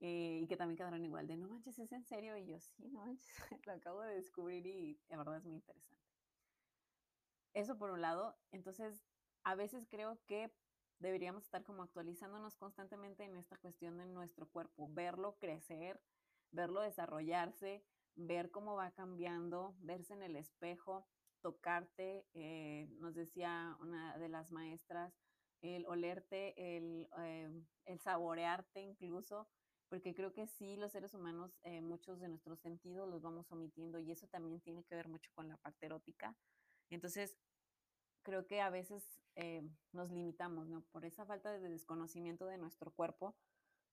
Eh, 0.00 0.40
y 0.42 0.46
que 0.46 0.56
también 0.56 0.76
quedaron 0.76 1.04
igual 1.04 1.26
de, 1.26 1.36
no 1.36 1.48
manches, 1.48 1.78
¿es 1.78 1.90
en 1.92 2.04
serio? 2.04 2.36
Y 2.36 2.46
yo, 2.46 2.60
sí, 2.60 2.74
no 2.78 3.00
manches, 3.00 3.26
lo 3.66 3.72
acabo 3.72 4.02
de 4.02 4.14
descubrir 4.14 4.66
y 4.66 5.00
de 5.08 5.16
verdad 5.16 5.38
es 5.38 5.44
muy 5.44 5.54
interesante. 5.54 6.04
Eso 7.54 7.78
por 7.78 7.90
un 7.90 8.02
lado. 8.02 8.36
Entonces, 8.52 9.02
a 9.42 9.54
veces 9.54 9.86
creo 9.88 10.18
que 10.26 10.52
deberíamos 10.98 11.44
estar 11.44 11.64
como 11.64 11.82
actualizándonos 11.82 12.56
constantemente 12.56 13.24
en 13.24 13.36
esta 13.36 13.56
cuestión 13.56 13.96
de 13.96 14.06
nuestro 14.06 14.48
cuerpo, 14.48 14.88
verlo 14.90 15.38
crecer, 15.38 16.00
verlo 16.50 16.80
desarrollarse, 16.80 17.84
ver 18.14 18.50
cómo 18.50 18.76
va 18.76 18.90
cambiando, 18.92 19.76
verse 19.80 20.14
en 20.14 20.22
el 20.22 20.36
espejo, 20.36 21.06
tocarte, 21.42 22.26
eh, 22.34 22.88
nos 22.98 23.14
decía 23.14 23.76
una 23.80 24.18
de 24.18 24.28
las 24.28 24.50
maestras, 24.50 25.14
el 25.62 25.86
olerte, 25.86 26.76
el, 26.76 27.08
eh, 27.18 27.98
saborearte 27.98 28.80
incluso, 28.80 29.48
porque 29.88 30.14
creo 30.14 30.32
que 30.32 30.46
sí, 30.46 30.76
los 30.76 30.92
seres 30.92 31.14
humanos, 31.14 31.56
eh, 31.62 31.80
muchos 31.80 32.20
de 32.20 32.28
nuestros 32.28 32.60
sentidos 32.60 33.08
los 33.08 33.22
vamos 33.22 33.50
omitiendo 33.52 34.00
y 34.00 34.10
eso 34.10 34.26
también 34.26 34.60
tiene 34.60 34.84
que 34.84 34.96
ver 34.96 35.08
mucho 35.08 35.30
con 35.34 35.48
la 35.48 35.56
parte 35.58 35.86
erótica. 35.86 36.36
Entonces, 36.90 37.38
creo 38.22 38.46
que 38.46 38.60
a 38.60 38.70
veces 38.70 39.20
eh, 39.36 39.62
nos 39.92 40.10
limitamos. 40.10 40.68
Por 40.90 41.04
esa 41.04 41.24
falta 41.24 41.52
de 41.52 41.68
desconocimiento 41.68 42.46
de 42.46 42.58
nuestro 42.58 42.90
cuerpo, 42.92 43.36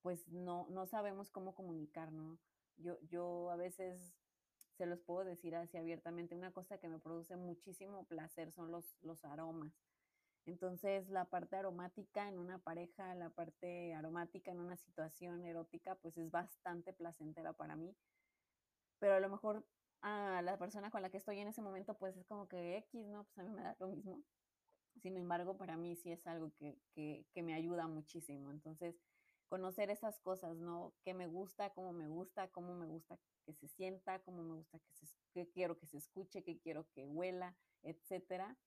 pues 0.03 0.27
no, 0.27 0.67
no 0.69 0.85
sabemos 0.85 1.31
cómo 1.31 1.55
comunicar, 1.55 2.11
¿no? 2.11 2.37
Yo, 2.77 2.99
yo 3.09 3.49
a 3.49 3.55
veces 3.55 4.13
se 4.77 4.85
los 4.85 5.01
puedo 5.01 5.23
decir 5.23 5.55
así 5.55 5.77
abiertamente, 5.77 6.35
una 6.35 6.51
cosa 6.51 6.77
que 6.77 6.89
me 6.89 6.99
produce 6.99 7.35
muchísimo 7.37 8.05
placer 8.05 8.51
son 8.51 8.69
los, 8.69 8.97
los 9.01 9.25
aromas. 9.25 9.73
Entonces, 10.45 11.09
la 11.09 11.25
parte 11.25 11.55
aromática 11.55 12.27
en 12.27 12.37
una 12.37 12.59
pareja, 12.59 13.15
la 13.15 13.29
parte 13.29 13.93
aromática 13.93 14.51
en 14.51 14.59
una 14.59 14.75
situación 14.75 15.45
erótica, 15.45 15.95
pues 15.95 16.17
es 16.17 16.29
bastante 16.29 16.91
placentera 16.93 17.53
para 17.53 17.75
mí. 17.75 17.95
Pero 18.99 19.15
a 19.15 19.19
lo 19.19 19.29
mejor 19.29 19.65
a 20.01 20.41
la 20.41 20.57
persona 20.57 20.91
con 20.91 21.01
la 21.01 21.09
que 21.09 21.17
estoy 21.17 21.39
en 21.39 21.47
ese 21.47 21.61
momento, 21.61 21.97
pues 21.97 22.17
es 22.17 22.25
como 22.25 22.49
que 22.49 22.77
X, 22.77 23.07
¿no? 23.07 23.23
Pues 23.23 23.37
a 23.37 23.43
mí 23.43 23.53
me 23.53 23.63
da 23.63 23.75
lo 23.79 23.87
mismo. 23.87 24.21
Sin 25.01 25.15
embargo, 25.15 25.57
para 25.57 25.77
mí 25.77 25.95
sí 25.95 26.11
es 26.11 26.27
algo 26.27 26.51
que, 26.57 26.77
que, 26.93 27.41
me 27.41 27.53
ayuda 27.53 27.87
muchísimo. 27.87 28.51
Entonces, 28.51 28.95
conocer 29.53 29.91
esas 29.91 30.19
cosas, 30.19 30.57
¿no? 30.57 30.95
¿Qué 31.03 31.13
me 31.13 31.27
gusta, 31.27 31.69
cómo 31.75 31.93
me 31.93 32.07
gusta, 32.07 32.47
cómo 32.47 32.73
me 32.73 32.87
gusta 32.87 33.19
que 33.45 33.53
se 33.53 33.67
sienta, 33.67 34.17
cómo 34.23 34.41
me 34.41 34.55
gusta 34.55 34.79
que, 34.79 34.91
se, 34.95 35.05
que 35.31 35.47
quiero 35.51 35.77
que 35.77 35.85
se 35.85 35.97
escuche, 35.97 36.43
qué 36.43 36.57
quiero 36.57 36.87
que 36.95 37.05
huela, 37.05 37.55
etcétera. 37.83 38.57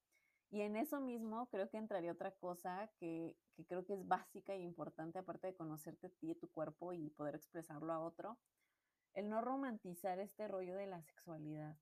Y 0.49 0.61
en 0.61 0.77
eso 0.77 1.01
mismo 1.01 1.49
creo 1.49 1.69
que 1.69 1.79
entraría 1.79 2.13
otra 2.13 2.31
cosa 2.37 2.89
que, 3.01 3.37
que 3.57 3.67
creo 3.67 3.85
que 3.85 3.95
es 3.95 4.07
básica 4.07 4.55
e 4.55 4.61
importante, 4.61 5.19
aparte 5.19 5.49
de 5.49 5.57
conocerte 5.57 6.07
a 6.07 6.11
ti 6.11 6.31
y 6.31 6.35
tu 6.37 6.49
cuerpo 6.53 6.93
y 6.93 7.11
poder 7.11 7.35
expresarlo 7.35 7.93
a 7.93 7.99
otro, 7.99 8.39
el 9.15 9.29
no 9.29 9.41
romantizar 9.41 10.21
este 10.21 10.47
rollo 10.47 10.77
de 10.77 10.87
la 10.87 11.03
sexualidad. 11.03 11.77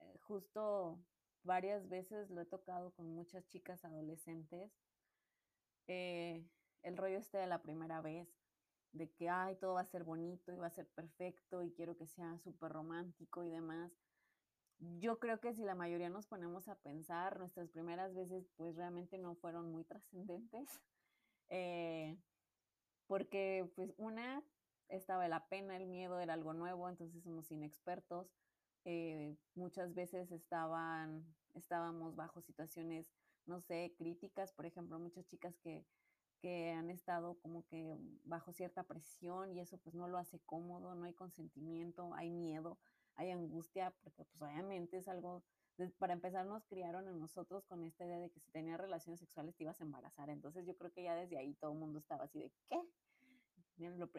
Eh, 0.00 0.18
justo 0.22 0.98
varias 1.44 1.88
veces 1.88 2.28
lo 2.28 2.40
he 2.40 2.44
tocado 2.44 2.90
con 2.90 3.14
muchas 3.14 3.46
chicas 3.46 3.84
adolescentes. 3.84 4.72
Eh, 5.86 6.44
el 6.82 6.96
rollo 6.96 7.18
este 7.18 7.38
de 7.38 7.46
la 7.46 7.62
primera 7.62 8.00
vez, 8.00 8.28
de 8.92 9.10
que, 9.10 9.28
ay, 9.28 9.56
todo 9.56 9.74
va 9.74 9.82
a 9.82 9.86
ser 9.86 10.04
bonito 10.04 10.52
y 10.52 10.56
va 10.56 10.66
a 10.66 10.70
ser 10.70 10.88
perfecto 10.88 11.62
y 11.62 11.72
quiero 11.72 11.96
que 11.96 12.06
sea 12.06 12.38
súper 12.38 12.72
romántico 12.72 13.44
y 13.44 13.50
demás. 13.50 13.92
Yo 14.78 15.18
creo 15.18 15.40
que 15.40 15.54
si 15.54 15.64
la 15.64 15.74
mayoría 15.74 16.08
nos 16.08 16.26
ponemos 16.26 16.68
a 16.68 16.76
pensar, 16.76 17.38
nuestras 17.38 17.68
primeras 17.68 18.14
veces 18.14 18.48
pues 18.56 18.76
realmente 18.76 19.18
no 19.18 19.34
fueron 19.34 19.70
muy 19.72 19.84
trascendentes, 19.84 20.68
eh, 21.48 22.16
porque 23.06 23.70
pues 23.74 23.92
una, 23.96 24.42
estaba 24.88 25.28
la 25.28 25.48
pena, 25.48 25.76
el 25.76 25.86
miedo 25.86 26.20
era 26.20 26.34
algo 26.34 26.54
nuevo, 26.54 26.88
entonces 26.88 27.22
somos 27.22 27.50
inexpertos. 27.50 28.30
Eh, 28.84 29.36
muchas 29.54 29.94
veces 29.94 30.30
estaban, 30.30 31.24
estábamos 31.54 32.14
bajo 32.14 32.40
situaciones, 32.40 33.06
no 33.46 33.60
sé, 33.60 33.94
críticas, 33.98 34.52
por 34.52 34.66
ejemplo, 34.66 34.98
muchas 34.98 35.26
chicas 35.26 35.58
que, 35.58 35.84
que 36.40 36.70
han 36.70 36.90
estado 36.90 37.34
como 37.40 37.64
que 37.66 37.96
bajo 38.24 38.52
cierta 38.52 38.84
presión 38.84 39.52
y 39.52 39.60
eso 39.60 39.78
pues 39.78 39.94
no 39.94 40.08
lo 40.08 40.18
hace 40.18 40.40
cómodo, 40.40 40.94
no 40.94 41.04
hay 41.04 41.14
consentimiento, 41.14 42.14
hay 42.14 42.30
miedo, 42.30 42.78
hay 43.14 43.30
angustia, 43.30 43.92
porque 44.02 44.24
pues 44.24 44.40
obviamente 44.40 44.98
es 44.98 45.08
algo, 45.08 45.42
para 45.98 46.12
empezar 46.12 46.46
nos 46.46 46.64
criaron 46.66 47.08
en 47.08 47.18
nosotros 47.18 47.64
con 47.66 47.84
esta 47.84 48.04
idea 48.04 48.18
de 48.18 48.30
que 48.30 48.40
si 48.40 48.50
tenías 48.50 48.80
relaciones 48.80 49.20
sexuales 49.20 49.56
te 49.56 49.64
ibas 49.64 49.80
a 49.80 49.84
embarazar, 49.84 50.30
entonces 50.30 50.66
yo 50.66 50.76
creo 50.76 50.92
que 50.92 51.02
ya 51.02 51.14
desde 51.14 51.38
ahí 51.38 51.54
todo 51.54 51.72
el 51.72 51.78
mundo 51.78 51.98
estaba 51.98 52.24
así 52.24 52.38
de, 52.38 52.52
¿qué? 52.68 52.80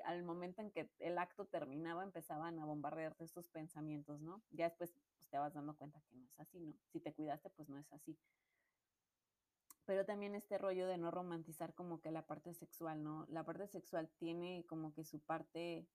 al 0.06 0.24
momento 0.24 0.62
en 0.62 0.72
que 0.72 0.90
el 1.00 1.18
acto 1.18 1.46
terminaba 1.46 2.04
empezaban 2.04 2.60
a 2.60 2.66
bombardearte 2.66 3.24
estos 3.24 3.50
pensamientos, 3.50 4.22
¿no? 4.22 4.42
Ya 4.52 4.66
después 4.66 4.94
pues, 5.18 5.30
te 5.30 5.38
vas 5.38 5.54
dando 5.54 5.76
cuenta 5.76 6.02
que 6.02 6.16
no 6.16 6.26
es 6.26 6.40
así, 6.40 6.60
¿no? 6.60 6.74
Si 6.92 7.00
te 7.00 7.14
cuidaste, 7.14 7.50
pues 7.50 7.68
no 7.68 7.78
es 7.78 7.92
así. 7.92 8.18
Pero 9.90 10.06
también 10.06 10.36
este 10.36 10.60
rollo 10.60 10.86
de 10.86 11.00
no 11.00 11.10
romantizar 11.10 11.74
como 11.74 12.00
que 12.00 12.12
la 12.12 12.28
parte 12.28 12.54
sexual, 12.54 13.02
¿no? 13.02 13.26
La 13.28 13.44
parte 13.44 13.66
sexual 13.66 14.08
tiene 14.20 14.64
como 14.68 14.94
que 14.94 15.04
su 15.04 15.20
parte 15.20 15.88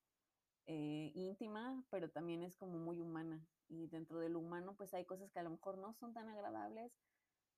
eh, 0.66 1.12
íntima, 1.14 1.80
pero 1.90 2.10
también 2.10 2.42
es 2.42 2.56
como 2.56 2.76
muy 2.80 2.98
humana. 2.98 3.46
Y 3.68 3.86
dentro 3.86 4.18
del 4.18 4.34
humano, 4.34 4.74
pues 4.76 4.94
hay 4.94 5.04
cosas 5.04 5.30
que 5.30 5.38
a 5.38 5.44
lo 5.44 5.50
mejor 5.50 5.78
no 5.78 5.92
son 5.94 6.12
tan 6.12 6.28
agradables 6.28 6.98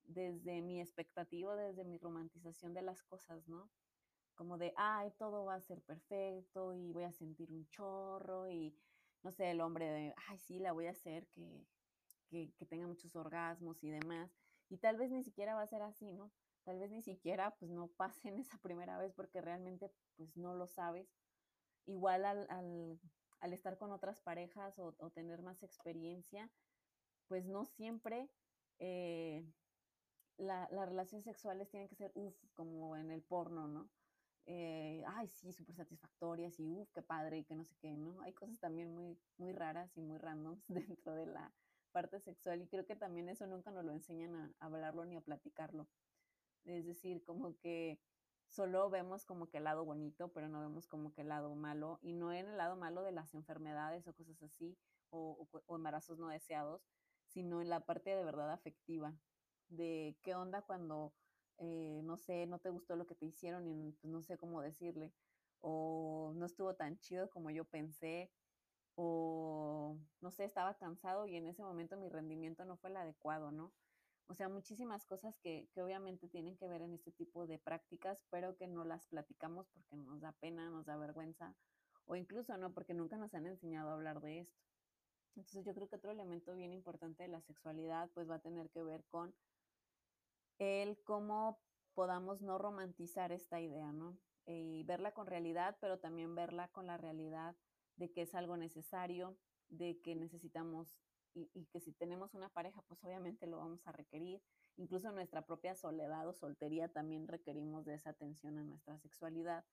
desde 0.04 0.60
mi 0.60 0.78
expectativa, 0.78 1.56
desde 1.56 1.84
mi 1.84 1.96
romantización 1.96 2.74
de 2.74 2.82
las 2.82 3.02
cosas, 3.02 3.48
¿no? 3.48 3.70
como 4.34 4.58
de, 4.58 4.74
ay, 4.76 5.12
todo 5.18 5.46
va 5.46 5.54
a 5.54 5.62
ser 5.62 5.80
perfecto 5.80 6.74
y 6.74 6.92
voy 6.92 7.04
a 7.04 7.12
sentir 7.12 7.50
un 7.50 7.66
chorro 7.70 8.50
y, 8.50 8.76
no 9.22 9.32
sé, 9.32 9.52
el 9.52 9.62
hombre 9.62 9.86
de, 9.86 10.14
ay, 10.28 10.38
sí, 10.38 10.58
la 10.58 10.72
voy 10.72 10.88
a 10.88 10.90
hacer 10.90 11.28
que, 11.28 11.66
que, 12.28 12.52
que 12.58 12.66
tenga 12.66 12.86
muchos 12.86 13.16
orgasmos 13.16 13.82
y 13.82 13.88
demás. 13.88 14.45
Y 14.68 14.78
tal 14.78 14.96
vez 14.96 15.10
ni 15.10 15.22
siquiera 15.22 15.54
va 15.54 15.62
a 15.62 15.66
ser 15.66 15.82
así, 15.82 16.12
¿no? 16.12 16.32
Tal 16.64 16.78
vez 16.78 16.90
ni 16.90 17.02
siquiera, 17.02 17.54
pues, 17.58 17.70
no 17.70 17.88
pase 17.88 18.28
en 18.28 18.38
esa 18.38 18.58
primera 18.58 18.98
vez 18.98 19.12
porque 19.14 19.40
realmente, 19.40 19.90
pues, 20.16 20.36
no 20.36 20.54
lo 20.54 20.66
sabes. 20.66 21.08
Igual 21.86 22.24
al, 22.24 22.46
al, 22.50 23.52
estar 23.52 23.78
con 23.78 23.92
otras 23.92 24.20
parejas 24.20 24.78
o, 24.78 24.94
o, 24.98 25.10
tener 25.10 25.42
más 25.42 25.62
experiencia, 25.62 26.50
pues 27.28 27.46
no 27.46 27.64
siempre 27.64 28.28
eh, 28.80 29.46
la, 30.36 30.68
las 30.72 30.88
relaciones 30.88 31.24
sexuales 31.24 31.70
tienen 31.70 31.88
que 31.88 31.94
ser, 31.94 32.10
uff, 32.14 32.36
como 32.54 32.96
en 32.96 33.10
el 33.12 33.22
porno, 33.22 33.68
¿no? 33.68 33.88
eh, 34.46 35.02
ay, 35.08 35.28
sí, 35.28 35.52
súper 35.52 35.74
satisfactorias 35.74 36.58
y 36.60 36.70
uff, 36.70 36.90
qué 36.92 37.02
padre 37.02 37.38
y 37.38 37.44
que 37.44 37.56
no 37.56 37.64
sé 37.64 37.74
qué, 37.80 37.96
¿no? 37.96 38.20
Hay 38.22 38.32
cosas 38.32 38.58
también 38.60 38.94
muy, 38.94 39.18
muy 39.38 39.52
raras 39.52 39.96
y 39.96 40.00
muy 40.02 40.18
randoms 40.18 40.64
dentro 40.68 41.14
de 41.14 41.26
la 41.26 41.52
parte 41.96 42.20
sexual 42.20 42.60
y 42.60 42.66
creo 42.66 42.84
que 42.84 42.94
también 42.94 43.30
eso 43.30 43.46
nunca 43.46 43.70
nos 43.70 43.82
lo 43.82 43.92
enseñan 43.92 44.34
a, 44.34 44.54
hablarlo 44.60 45.06
ni 45.06 45.16
a 45.16 45.22
platicarlo. 45.22 45.88
Es 46.66 46.84
decir, 46.84 47.24
como 47.24 47.56
que 47.56 47.98
solo 48.48 48.90
vemos 48.90 49.24
como 49.24 49.48
que 49.48 49.56
el 49.56 49.64
lado 49.64 49.82
bonito, 49.82 50.28
pero 50.34 50.46
no 50.46 50.60
vemos 50.60 50.86
como 50.86 51.14
que 51.14 51.22
el 51.22 51.28
lado 51.28 51.54
malo, 51.54 51.98
y 52.02 52.12
no 52.12 52.34
en 52.34 52.48
el 52.48 52.58
lado 52.58 52.76
malo 52.76 53.02
de 53.02 53.12
las 53.12 53.32
enfermedades 53.32 54.06
o 54.06 54.12
cosas 54.12 54.42
así, 54.42 54.76
o 55.08 55.48
embarazos 55.74 56.18
no 56.18 56.28
deseados, 56.28 56.86
sino 57.28 57.62
en 57.62 57.70
la 57.70 57.80
parte 57.80 58.14
de 58.14 58.24
verdad 58.24 58.52
afectiva, 58.52 59.14
de 59.68 60.18
qué 60.22 60.34
onda 60.34 60.60
cuando 60.60 61.14
eh, 61.56 62.02
no 62.04 62.18
sé, 62.18 62.46
no 62.46 62.58
te 62.58 62.68
gustó 62.68 62.96
lo 62.96 63.06
que 63.06 63.14
te 63.14 63.24
hicieron 63.24 63.66
y 63.66 63.92
pues, 63.92 64.12
no 64.12 64.22
sé 64.22 64.36
cómo 64.36 64.60
decirle, 64.60 65.14
o 65.60 66.34
no 66.36 66.44
estuvo 66.44 66.74
tan 66.74 66.98
chido 66.98 67.30
como 67.30 67.50
yo 67.50 67.64
pensé, 67.64 68.30
o 68.96 69.96
no 70.20 70.30
sé, 70.30 70.44
estaba 70.44 70.74
cansado 70.74 71.26
y 71.26 71.36
en 71.36 71.46
ese 71.46 71.62
momento 71.62 71.96
mi 71.96 72.08
rendimiento 72.08 72.64
no 72.64 72.76
fue 72.76 72.90
el 72.90 72.96
adecuado, 72.96 73.52
¿no? 73.52 73.72
O 74.28 74.34
sea, 74.34 74.48
muchísimas 74.48 75.04
cosas 75.06 75.38
que, 75.38 75.68
que 75.72 75.82
obviamente 75.82 76.28
tienen 76.28 76.56
que 76.56 76.66
ver 76.66 76.82
en 76.82 76.94
este 76.94 77.12
tipo 77.12 77.46
de 77.46 77.58
prácticas, 77.58 78.24
pero 78.30 78.56
que 78.56 78.66
no 78.66 78.84
las 78.84 79.06
platicamos 79.06 79.68
porque 79.68 79.96
nos 79.96 80.20
da 80.20 80.32
pena, 80.32 80.68
nos 80.70 80.86
da 80.86 80.96
vergüenza, 80.96 81.54
o 82.06 82.16
incluso 82.16 82.56
no, 82.56 82.72
porque 82.72 82.94
nunca 82.94 83.16
nos 83.18 83.34
han 83.34 83.46
enseñado 83.46 83.90
a 83.90 83.94
hablar 83.94 84.20
de 84.20 84.40
esto. 84.40 84.64
Entonces 85.36 85.64
yo 85.66 85.74
creo 85.74 85.88
que 85.88 85.96
otro 85.96 86.10
elemento 86.10 86.54
bien 86.54 86.72
importante 86.72 87.22
de 87.22 87.28
la 87.28 87.42
sexualidad 87.42 88.10
pues 88.14 88.28
va 88.28 88.36
a 88.36 88.40
tener 88.40 88.70
que 88.70 88.82
ver 88.82 89.04
con 89.04 89.34
el 90.58 90.98
cómo 91.04 91.60
podamos 91.94 92.40
no 92.40 92.56
romantizar 92.56 93.32
esta 93.32 93.60
idea, 93.60 93.92
¿no? 93.92 94.18
Y 94.46 94.84
verla 94.84 95.12
con 95.12 95.26
realidad, 95.26 95.76
pero 95.80 95.98
también 95.98 96.34
verla 96.34 96.68
con 96.68 96.86
la 96.86 96.96
realidad 96.96 97.54
de 97.96 98.12
que 98.12 98.22
es 98.22 98.34
algo 98.34 98.56
necesario, 98.56 99.36
de 99.68 100.00
que 100.00 100.14
necesitamos 100.14 101.00
y, 101.36 101.66
que 101.66 101.80
si 101.80 101.92
tenemos 101.92 102.34
una 102.34 102.48
pareja, 102.48 102.82
pues 102.88 103.02
obviamente 103.04 103.46
lo 103.46 103.58
vamos 103.58 103.86
a 103.86 103.92
requerir. 103.92 104.40
Incluso 104.76 105.12
nuestra 105.12 105.44
propia 105.44 105.74
soledad 105.74 106.26
o 106.26 106.32
soltería 106.32 106.88
también 106.88 107.28
requerimos 107.28 107.84
de 107.84 107.94
esa 107.94 108.10
atención 108.10 108.58
a 108.58 108.64
nuestra 108.64 108.98
sexualidad, 108.98 109.64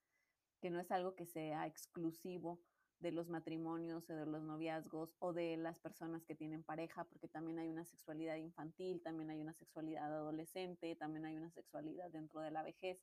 que 0.62 0.70
no 0.70 0.80
es 0.80 0.92
algo 0.92 1.16
que 1.16 1.26
sea 1.26 1.66
exclusivo 1.66 2.60
de 3.00 3.12
los 3.12 3.28
matrimonios 3.28 4.10
o 4.10 4.14
de 4.14 4.26
los 4.26 4.44
noviazgos 4.44 5.14
o 5.20 5.34
de 5.34 5.58
las 5.58 5.80
personas 5.80 6.26
que 6.26 6.36
tienen 6.36 6.64
pareja, 6.64 7.04
porque 7.06 7.28
también 7.28 7.60
hay 7.60 7.70
una 7.70 7.86
sexualidad 7.86 8.38
infantil, 8.38 9.02
también 9.02 9.30
hay 9.30 9.42
una 9.42 9.54
sexualidad 9.54 10.14
adolescente, 10.14 10.96
también 10.96 11.26
hay 11.26 11.36
una 11.36 11.52
sexualidad 11.52 12.10
dentro 12.12 12.42
de 12.42 12.52
la 12.52 12.64
vejez. 12.64 13.02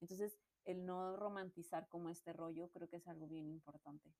Entonces, 0.00 0.38
el 0.64 0.84
no 0.84 1.16
romantizar 1.16 1.88
como 1.88 2.10
este 2.10 2.32
rollo 2.32 2.70
creo 2.70 2.88
que 2.88 2.96
es 2.96 3.08
algo 3.08 3.26
bien 3.26 3.48
importante. 3.48 4.12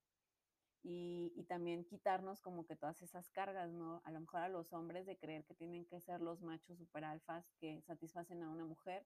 Y, 0.83 1.45
también 1.47 1.85
quitarnos 1.85 2.41
como 2.41 2.65
que 2.65 2.75
todas 2.75 3.01
esas 3.01 3.29
cargas, 3.29 3.71
¿no? 3.71 4.01
A 4.05 4.11
lo 4.11 4.19
mejor 4.19 4.41
a 4.41 4.49
los 4.49 4.73
hombres 4.73 5.05
de 5.05 5.17
creer 5.17 5.45
que 5.45 5.53
tienen 5.53 5.85
que 5.85 6.01
ser 6.01 6.21
los 6.21 6.41
machos 6.41 6.77
super 6.77 7.05
alfas 7.05 7.45
que 7.59 7.81
satisfacen 7.83 8.43
a 8.43 8.49
una 8.49 8.65
mujer, 8.65 9.05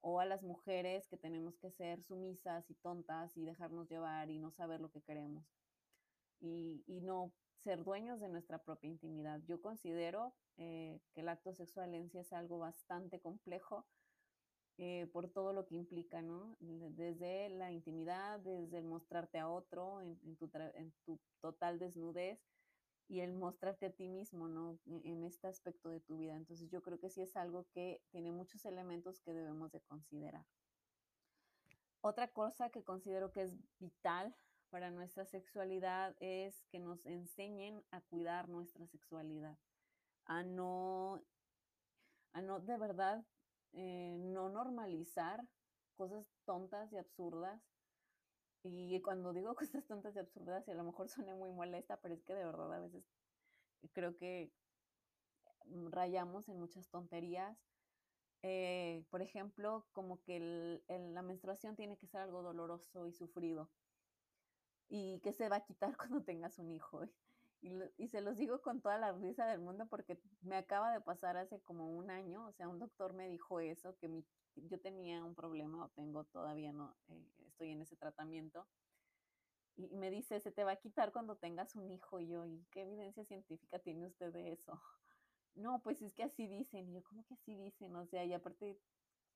o 0.00 0.20
a 0.20 0.24
las 0.24 0.42
mujeres 0.42 1.06
que 1.06 1.16
tenemos 1.16 1.56
que 1.58 1.70
ser 1.70 2.02
sumisas 2.02 2.68
y 2.68 2.74
tontas 2.74 3.36
y 3.36 3.44
dejarnos 3.44 3.88
llevar 3.88 4.30
y 4.30 4.38
no 4.38 4.50
saber 4.50 4.80
lo 4.80 4.90
que 4.90 5.00
queremos 5.00 5.44
y, 6.40 6.82
y 6.86 7.00
no 7.00 7.32
ser 7.62 7.84
dueños 7.84 8.20
de 8.20 8.28
nuestra 8.28 8.58
propia 8.58 8.90
intimidad. 8.90 9.40
Yo 9.46 9.60
considero 9.62 10.34
eh, 10.56 11.00
que 11.14 11.20
el 11.20 11.28
acto 11.28 11.54
sexual 11.54 11.94
es 11.94 12.32
algo 12.32 12.58
bastante 12.58 13.20
complejo 13.20 13.86
eh, 14.84 15.06
por 15.12 15.28
todo 15.28 15.52
lo 15.52 15.64
que 15.64 15.76
implica, 15.76 16.22
¿no? 16.22 16.56
Desde 16.58 17.48
la 17.50 17.70
intimidad, 17.70 18.40
desde 18.40 18.78
el 18.78 18.84
mostrarte 18.84 19.38
a 19.38 19.48
otro 19.48 20.00
en, 20.00 20.18
en, 20.24 20.36
tu, 20.36 20.50
en 20.74 20.92
tu 21.04 21.20
total 21.40 21.78
desnudez, 21.78 22.40
y 23.06 23.20
el 23.20 23.32
mostrarte 23.32 23.86
a 23.86 23.92
ti 23.92 24.08
mismo, 24.08 24.48
¿no? 24.48 24.72
E-, 24.86 25.02
en 25.04 25.22
este 25.22 25.46
aspecto 25.46 25.88
de 25.88 26.00
tu 26.00 26.16
vida. 26.16 26.34
Entonces 26.34 26.68
yo 26.68 26.82
creo 26.82 26.98
que 26.98 27.10
sí 27.10 27.20
es 27.22 27.36
algo 27.36 27.66
que 27.70 28.02
tiene 28.10 28.32
muchos 28.32 28.64
elementos 28.64 29.20
que 29.20 29.34
debemos 29.34 29.70
de 29.70 29.82
considerar. 29.82 30.46
Otra 32.00 32.26
cosa 32.26 32.70
que 32.70 32.82
considero 32.82 33.30
que 33.30 33.42
es 33.42 33.54
vital 33.78 34.34
para 34.70 34.90
nuestra 34.90 35.24
sexualidad 35.26 36.16
es 36.18 36.64
que 36.72 36.80
nos 36.80 37.06
enseñen 37.06 37.84
a 37.92 38.00
cuidar 38.00 38.48
nuestra 38.48 38.84
sexualidad, 38.88 39.56
a 40.24 40.42
no, 40.42 41.22
a 42.32 42.40
no 42.40 42.58
de 42.58 42.78
verdad, 42.78 43.24
eh, 43.72 44.16
no 44.18 44.48
normalizar 44.48 45.48
cosas 45.96 46.26
tontas 46.44 46.92
y 46.92 46.98
absurdas 46.98 47.60
y 48.64 49.00
cuando 49.02 49.32
digo 49.32 49.54
cosas 49.56 49.86
tontas 49.86 50.14
y 50.16 50.18
absurdas, 50.18 50.66
y 50.68 50.70
a 50.70 50.74
lo 50.74 50.84
mejor 50.84 51.08
suene 51.08 51.34
muy 51.34 51.50
molesta, 51.50 52.00
pero 52.00 52.14
es 52.14 52.22
que 52.22 52.34
de 52.34 52.44
verdad 52.44 52.72
a 52.72 52.80
veces 52.80 53.04
creo 53.92 54.16
que 54.16 54.52
rayamos 55.90 56.48
en 56.48 56.58
muchas 56.58 56.88
tonterías. 56.88 57.58
Eh, 58.44 59.04
por 59.10 59.22
ejemplo, 59.22 59.86
como 59.92 60.20
que 60.22 60.82
la 60.88 61.22
menstruación 61.22 61.76
tiene 61.76 61.96
que 61.96 62.08
ser 62.08 62.20
algo 62.20 62.42
doloroso 62.42 63.06
y 63.06 63.12
sufrido 63.12 63.70
y 64.88 65.20
que 65.20 65.32
se 65.32 65.48
va 65.48 65.56
a 65.56 65.64
quitar 65.64 65.96
cuando 65.96 66.22
tengas 66.22 66.58
un 66.58 66.70
hijo. 66.70 67.02
Y, 67.62 68.08
se 68.08 68.20
los 68.20 68.36
digo 68.36 68.60
con 68.60 68.80
toda 68.80 68.98
la 68.98 69.12
risa 69.12 69.46
del 69.46 69.60
mundo 69.60 69.86
porque 69.88 70.18
me 70.40 70.56
acaba 70.56 70.92
de 70.92 71.00
pasar 71.00 71.36
hace 71.36 71.60
como 71.60 71.88
un 71.96 72.10
año, 72.10 72.44
o 72.46 72.52
sea, 72.52 72.68
un 72.68 72.80
doctor 72.80 73.12
me 73.12 73.28
dijo 73.28 73.60
eso, 73.60 73.96
que 73.98 74.08
mi 74.08 74.24
yo 74.56 74.80
tenía 74.80 75.24
un 75.24 75.34
problema 75.34 75.84
o 75.84 75.88
tengo 75.90 76.24
todavía 76.24 76.72
no, 76.72 76.94
eh, 77.08 77.26
estoy 77.46 77.70
en 77.70 77.80
ese 77.80 77.96
tratamiento. 77.96 78.66
Y 79.76 79.96
me 79.96 80.10
dice, 80.10 80.40
se 80.40 80.52
te 80.52 80.64
va 80.64 80.72
a 80.72 80.76
quitar 80.76 81.12
cuando 81.12 81.36
tengas 81.36 81.74
un 81.76 81.90
hijo. 81.90 82.20
Y 82.20 82.28
yo, 82.28 82.44
¿y 82.44 82.66
qué 82.70 82.82
evidencia 82.82 83.24
científica 83.24 83.78
tiene 83.78 84.06
usted 84.06 84.32
de 84.32 84.52
eso? 84.52 84.72
No, 85.54 85.82
pues 85.82 86.00
es 86.00 86.14
que 86.14 86.22
así 86.22 86.46
dicen. 86.46 86.88
Y 86.88 86.94
yo, 86.94 87.02
¿cómo 87.02 87.26
que 87.26 87.34
así 87.34 87.54
dicen? 87.54 87.94
O 87.94 88.06
sea, 88.06 88.24
y 88.24 88.32
aparte, 88.32 88.78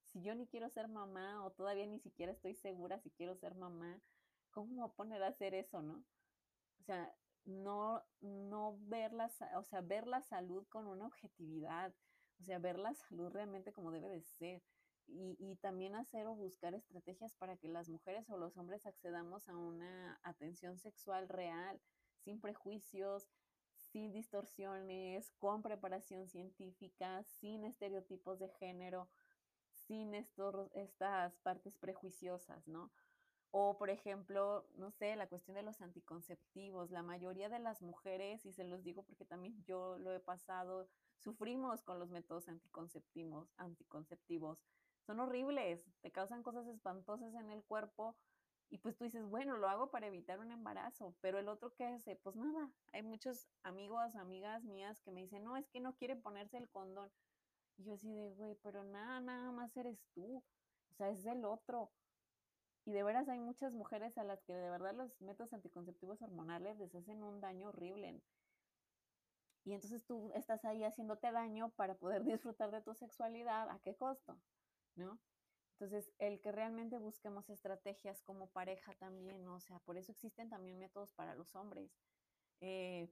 si 0.04 0.23
yo 0.23 0.35
ni 0.35 0.47
quiero 0.47 0.71
ser 0.71 0.88
mamá 0.88 1.45
o 1.45 1.50
todavía 1.50 1.87
ni 1.87 1.99
siquiera 1.99 2.33
estoy 2.33 2.54
segura 2.54 2.99
si 3.00 3.11
quiero 3.11 3.37
ser 3.37 3.54
mamá, 3.54 4.00
¿cómo 4.50 4.76
voy 4.76 4.88
a 4.88 4.95
poner 4.95 5.23
a 5.23 5.28
hacer 5.28 5.52
eso, 5.54 5.83
no? 5.83 6.02
O 6.80 6.85
sea, 6.85 7.14
no, 7.46 8.02
no 8.20 8.76
ver 8.82 9.12
la, 9.12 9.30
o 9.56 9.62
sea, 9.62 9.80
ver 9.80 10.06
la 10.06 10.20
salud 10.20 10.66
con 10.68 10.86
una 10.86 11.06
objetividad, 11.06 11.94
o 12.40 12.44
sea, 12.44 12.58
ver 12.58 12.78
la 12.78 12.94
salud 13.08 13.30
realmente 13.30 13.72
como 13.72 13.90
debe 13.90 14.08
de 14.08 14.22
ser. 14.22 14.62
Y, 15.08 15.36
y, 15.38 15.54
también 15.56 15.94
hacer 15.94 16.26
o 16.26 16.34
buscar 16.34 16.74
estrategias 16.74 17.32
para 17.34 17.56
que 17.56 17.68
las 17.68 17.88
mujeres 17.88 18.28
o 18.28 18.36
los 18.36 18.56
hombres 18.56 18.86
accedamos 18.86 19.48
a 19.48 19.56
una 19.56 20.18
atención 20.24 20.78
sexual 20.78 21.28
real, 21.28 21.80
sin 22.24 22.40
prejuicios, 22.40 23.28
sin 23.76 24.12
distorsiones, 24.12 25.30
con 25.38 25.62
preparación 25.62 26.26
científica, 26.26 27.22
sin 27.22 27.64
estereotipos 27.64 28.40
de 28.40 28.48
género, 28.48 29.08
sin 29.70 30.14
estos, 30.14 30.70
estas 30.74 31.36
partes 31.38 31.78
prejuiciosas, 31.78 32.66
¿no? 32.66 32.90
O, 33.50 33.78
por 33.78 33.90
ejemplo, 33.90 34.66
no 34.76 34.90
sé, 34.90 35.16
la 35.16 35.28
cuestión 35.28 35.54
de 35.54 35.62
los 35.62 35.80
anticonceptivos. 35.80 36.90
La 36.90 37.02
mayoría 37.02 37.48
de 37.48 37.58
las 37.58 37.82
mujeres, 37.82 38.44
y 38.44 38.52
se 38.52 38.64
los 38.64 38.82
digo 38.82 39.02
porque 39.02 39.24
también 39.24 39.62
yo 39.64 39.98
lo 39.98 40.12
he 40.12 40.20
pasado, 40.20 40.88
sufrimos 41.18 41.82
con 41.82 41.98
los 41.98 42.10
métodos 42.10 42.48
anticonceptivos, 42.48 43.54
anticonceptivos. 43.56 44.64
Son 45.06 45.20
horribles, 45.20 45.86
te 46.02 46.10
causan 46.10 46.42
cosas 46.42 46.66
espantosas 46.66 47.34
en 47.34 47.50
el 47.50 47.62
cuerpo 47.62 48.16
y 48.68 48.78
pues 48.78 48.96
tú 48.96 49.04
dices, 49.04 49.24
bueno, 49.24 49.56
lo 49.56 49.68
hago 49.68 49.90
para 49.90 50.08
evitar 50.08 50.40
un 50.40 50.50
embarazo, 50.50 51.14
pero 51.20 51.38
el 51.38 51.48
otro 51.48 51.72
que 51.72 51.84
hace, 51.84 52.16
pues 52.16 52.34
nada, 52.34 52.70
hay 52.92 53.02
muchos 53.02 53.48
amigos, 53.62 54.16
amigas 54.16 54.64
mías 54.64 55.00
que 55.00 55.12
me 55.12 55.20
dicen, 55.20 55.44
no, 55.44 55.56
es 55.56 55.68
que 55.68 55.80
no 55.80 55.94
quiere 55.94 56.16
ponerse 56.16 56.58
el 56.58 56.68
condón. 56.68 57.12
Y 57.78 57.84
yo 57.84 57.94
así 57.94 58.12
de, 58.12 58.30
güey, 58.30 58.56
pero 58.62 58.82
nada, 58.82 59.20
nada 59.20 59.52
más 59.52 59.76
eres 59.76 60.02
tú, 60.14 60.42
o 60.90 60.94
sea, 60.94 61.10
es 61.10 61.24
el 61.26 61.44
otro. 61.44 61.92
Y 62.86 62.92
de 62.92 63.02
veras 63.02 63.28
hay 63.28 63.40
muchas 63.40 63.72
mujeres 63.72 64.16
a 64.16 64.22
las 64.24 64.42
que 64.44 64.54
de 64.54 64.70
verdad 64.70 64.94
los 64.94 65.20
métodos 65.20 65.52
anticonceptivos 65.52 66.22
hormonales 66.22 66.78
les 66.78 66.94
hacen 66.94 67.22
un 67.24 67.40
daño 67.40 67.68
horrible. 67.68 68.22
Y 69.64 69.72
entonces 69.72 70.06
tú 70.06 70.30
estás 70.34 70.64
ahí 70.64 70.84
haciéndote 70.84 71.32
daño 71.32 71.70
para 71.70 71.96
poder 71.96 72.24
disfrutar 72.24 72.70
de 72.70 72.80
tu 72.80 72.94
sexualidad, 72.94 73.68
¿a 73.68 73.80
qué 73.80 73.96
costo? 73.96 74.38
¿No? 74.94 75.18
Entonces, 75.72 76.10
el 76.18 76.40
que 76.40 76.52
realmente 76.52 76.96
busquemos 76.96 77.50
estrategias 77.50 78.22
como 78.22 78.48
pareja 78.48 78.94
también, 78.94 79.46
o 79.48 79.60
sea, 79.60 79.78
por 79.80 79.98
eso 79.98 80.12
existen 80.12 80.48
también 80.48 80.78
métodos 80.78 81.12
para 81.12 81.34
los 81.34 81.54
hombres. 81.54 81.90
Eh, 82.60 83.10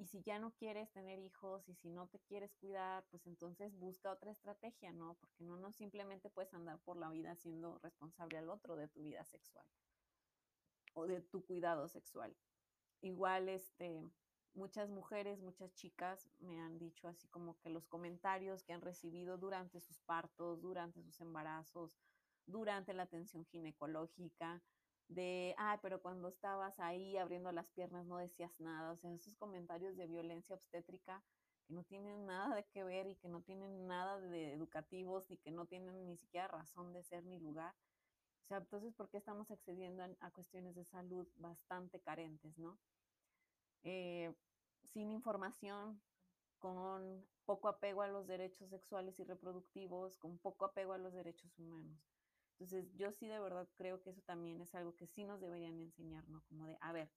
y 0.00 0.06
si 0.06 0.22
ya 0.22 0.38
no 0.38 0.52
quieres 0.52 0.90
tener 0.92 1.18
hijos 1.18 1.68
y 1.68 1.74
si 1.74 1.90
no 1.90 2.08
te 2.08 2.20
quieres 2.20 2.54
cuidar, 2.54 3.04
pues 3.10 3.26
entonces 3.26 3.76
busca 3.76 4.10
otra 4.10 4.30
estrategia, 4.30 4.94
¿no? 4.94 5.18
Porque 5.20 5.44
no, 5.44 5.58
no 5.58 5.72
simplemente 5.72 6.30
puedes 6.30 6.54
andar 6.54 6.78
por 6.80 6.96
la 6.96 7.10
vida 7.10 7.36
siendo 7.36 7.78
responsable 7.80 8.38
al 8.38 8.48
otro 8.48 8.76
de 8.76 8.88
tu 8.88 9.02
vida 9.02 9.26
sexual 9.26 9.66
o 10.94 11.06
de 11.06 11.20
tu 11.20 11.44
cuidado 11.44 11.86
sexual. 11.86 12.34
Igual, 13.02 13.50
este, 13.50 14.10
muchas 14.54 14.88
mujeres, 14.88 15.42
muchas 15.42 15.74
chicas 15.74 16.30
me 16.38 16.58
han 16.58 16.78
dicho 16.78 17.06
así 17.06 17.28
como 17.28 17.58
que 17.58 17.68
los 17.68 17.86
comentarios 17.86 18.62
que 18.62 18.72
han 18.72 18.80
recibido 18.80 19.36
durante 19.36 19.80
sus 19.80 20.00
partos, 20.00 20.62
durante 20.62 21.02
sus 21.02 21.20
embarazos, 21.20 21.98
durante 22.46 22.94
la 22.94 23.02
atención 23.02 23.44
ginecológica, 23.44 24.62
de, 25.10 25.56
ah, 25.58 25.78
pero 25.82 26.00
cuando 26.00 26.28
estabas 26.28 26.78
ahí 26.78 27.16
abriendo 27.16 27.50
las 27.50 27.68
piernas 27.70 28.06
no 28.06 28.18
decías 28.18 28.58
nada, 28.60 28.92
o 28.92 28.96
sea, 28.96 29.12
esos 29.12 29.34
comentarios 29.34 29.96
de 29.96 30.06
violencia 30.06 30.54
obstétrica 30.54 31.22
que 31.66 31.74
no 31.74 31.82
tienen 31.82 32.26
nada 32.26 32.54
de 32.54 32.64
que 32.66 32.84
ver 32.84 33.08
y 33.08 33.16
que 33.16 33.28
no 33.28 33.42
tienen 33.42 33.88
nada 33.88 34.20
de 34.20 34.52
educativos 34.52 35.28
y 35.30 35.36
que 35.38 35.50
no 35.50 35.66
tienen 35.66 36.06
ni 36.06 36.16
siquiera 36.16 36.46
razón 36.46 36.92
de 36.92 37.02
ser 37.02 37.24
ni 37.24 37.40
lugar. 37.40 37.74
O 38.44 38.46
sea, 38.46 38.58
entonces, 38.58 38.94
¿por 38.94 39.10
qué 39.10 39.18
estamos 39.18 39.50
accediendo 39.50 40.04
a, 40.20 40.30
cuestiones 40.30 40.76
de 40.76 40.84
salud 40.84 41.26
bastante 41.36 42.00
carentes, 42.00 42.56
no? 42.56 42.78
Eh, 43.82 44.32
sin 44.84 45.10
información, 45.10 46.00
con 46.60 47.26
poco 47.46 47.66
apego 47.66 48.02
a 48.02 48.08
los 48.08 48.28
derechos 48.28 48.70
sexuales 48.70 49.18
y 49.18 49.24
reproductivos, 49.24 50.16
con 50.18 50.38
poco 50.38 50.66
apego 50.66 50.92
a 50.92 50.98
los 50.98 51.14
derechos 51.14 51.58
humanos. 51.58 52.09
Entonces, 52.60 52.94
yo 52.94 53.10
sí 53.12 53.26
de 53.26 53.40
verdad 53.40 53.66
creo 53.76 54.02
que 54.02 54.10
eso 54.10 54.20
también 54.20 54.60
es 54.60 54.74
algo 54.74 54.94
que 54.94 55.06
sí 55.06 55.24
nos 55.24 55.40
deberían 55.40 55.78
enseñar, 55.78 56.28
¿no? 56.28 56.42
Como 56.42 56.66
de, 56.66 56.76
a 56.82 56.92
ver, 56.92 57.10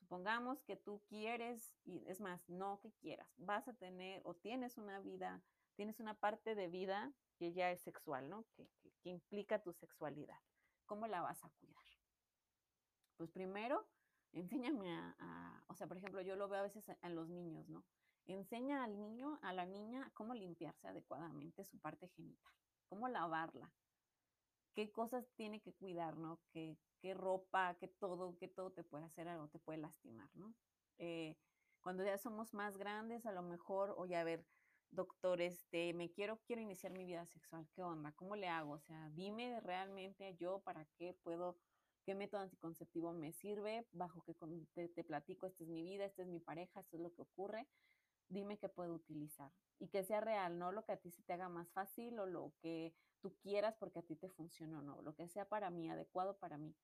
supongamos 0.00 0.60
que 0.64 0.74
tú 0.74 1.00
quieres, 1.08 1.72
y 1.84 2.04
es 2.08 2.20
más, 2.20 2.48
no 2.48 2.80
que 2.80 2.90
quieras, 2.94 3.32
vas 3.36 3.68
a 3.68 3.74
tener 3.74 4.20
o 4.24 4.34
tienes 4.34 4.78
una 4.78 4.98
vida, 4.98 5.40
tienes 5.76 6.00
una 6.00 6.14
parte 6.14 6.56
de 6.56 6.66
vida 6.66 7.12
que 7.36 7.52
ya 7.52 7.70
es 7.70 7.80
sexual, 7.82 8.28
¿no? 8.28 8.44
Que, 8.56 8.66
que, 8.82 8.90
que 9.00 9.10
implica 9.10 9.62
tu 9.62 9.72
sexualidad. 9.72 10.40
¿Cómo 10.86 11.06
la 11.06 11.20
vas 11.20 11.44
a 11.44 11.50
cuidar? 11.60 11.84
Pues 13.16 13.30
primero, 13.30 13.86
enséñame 14.32 14.92
a, 14.92 15.14
a, 15.20 15.64
o 15.68 15.76
sea, 15.76 15.86
por 15.86 15.96
ejemplo, 15.96 16.22
yo 16.22 16.34
lo 16.34 16.48
veo 16.48 16.58
a 16.58 16.64
veces 16.64 16.84
en 16.88 17.14
los 17.14 17.28
niños, 17.28 17.68
¿no? 17.68 17.84
Enseña 18.26 18.82
al 18.82 18.98
niño, 18.98 19.38
a 19.42 19.52
la 19.52 19.64
niña, 19.64 20.10
cómo 20.14 20.34
limpiarse 20.34 20.88
adecuadamente 20.88 21.64
su 21.64 21.78
parte 21.78 22.08
genital, 22.08 22.52
cómo 22.88 23.06
lavarla, 23.06 23.72
qué 24.74 24.90
cosas 24.90 25.28
tiene 25.34 25.60
que 25.60 25.72
cuidar, 25.72 26.16
¿no? 26.16 26.40
Qué, 26.52 26.78
qué 27.00 27.14
ropa, 27.14 27.76
qué 27.78 27.88
todo, 27.88 28.36
qué 28.38 28.48
todo 28.48 28.72
te 28.72 28.84
puede 28.84 29.04
hacer 29.04 29.28
algo, 29.28 29.48
te 29.48 29.58
puede 29.58 29.78
lastimar, 29.78 30.30
¿no? 30.34 30.54
Eh, 30.98 31.36
cuando 31.80 32.04
ya 32.04 32.16
somos 32.18 32.54
más 32.54 32.76
grandes, 32.76 33.26
a 33.26 33.32
lo 33.32 33.42
mejor, 33.42 33.94
oye, 33.96 34.16
a 34.16 34.24
ver, 34.24 34.46
doctor, 34.90 35.40
este, 35.40 35.92
me 35.94 36.10
quiero, 36.10 36.38
quiero 36.46 36.62
iniciar 36.62 36.92
mi 36.92 37.04
vida 37.04 37.26
sexual, 37.26 37.68
¿qué 37.74 37.82
onda? 37.82 38.12
¿Cómo 38.12 38.36
le 38.36 38.48
hago? 38.48 38.72
O 38.72 38.80
sea, 38.80 39.10
dime 39.10 39.60
realmente 39.60 40.36
yo 40.36 40.60
para 40.60 40.84
qué 40.96 41.14
puedo 41.22 41.56
qué 42.04 42.14
método 42.14 42.42
anticonceptivo 42.42 43.12
me 43.12 43.32
sirve, 43.32 43.86
bajo 43.92 44.22
que 44.22 44.34
te, 44.74 44.88
te, 44.88 45.04
platico, 45.04 45.46
esta 45.46 45.62
es 45.64 45.70
mi 45.70 45.82
vida, 45.82 46.04
esta 46.04 46.22
es 46.22 46.28
mi 46.28 46.40
pareja, 46.40 46.80
esto 46.80 46.96
es 46.96 47.02
lo 47.02 47.12
que 47.12 47.22
ocurre, 47.22 47.68
dime 48.28 48.58
qué 48.58 48.68
puedo 48.68 48.94
utilizar. 48.94 49.52
Y 49.78 49.88
que 49.88 50.04
sea 50.04 50.20
real, 50.20 50.58
no 50.58 50.72
lo 50.72 50.84
que 50.84 50.92
a 50.92 50.96
ti 50.96 51.10
se 51.10 51.22
te 51.22 51.32
haga 51.32 51.48
más 51.48 51.70
fácil 51.72 52.18
o 52.18 52.26
lo 52.26 52.52
que 52.60 52.94
tú 53.22 53.34
quieras 53.40 53.76
porque 53.78 54.00
a 54.00 54.02
ti 54.02 54.16
te 54.16 54.28
funcionó, 54.28 54.82
no, 54.82 55.00
lo 55.00 55.14
que 55.14 55.28
sea 55.28 55.48
para 55.48 55.70
mí, 55.70 55.88
adecuado 55.88 56.36
para 56.36 56.58
mí. 56.58 56.74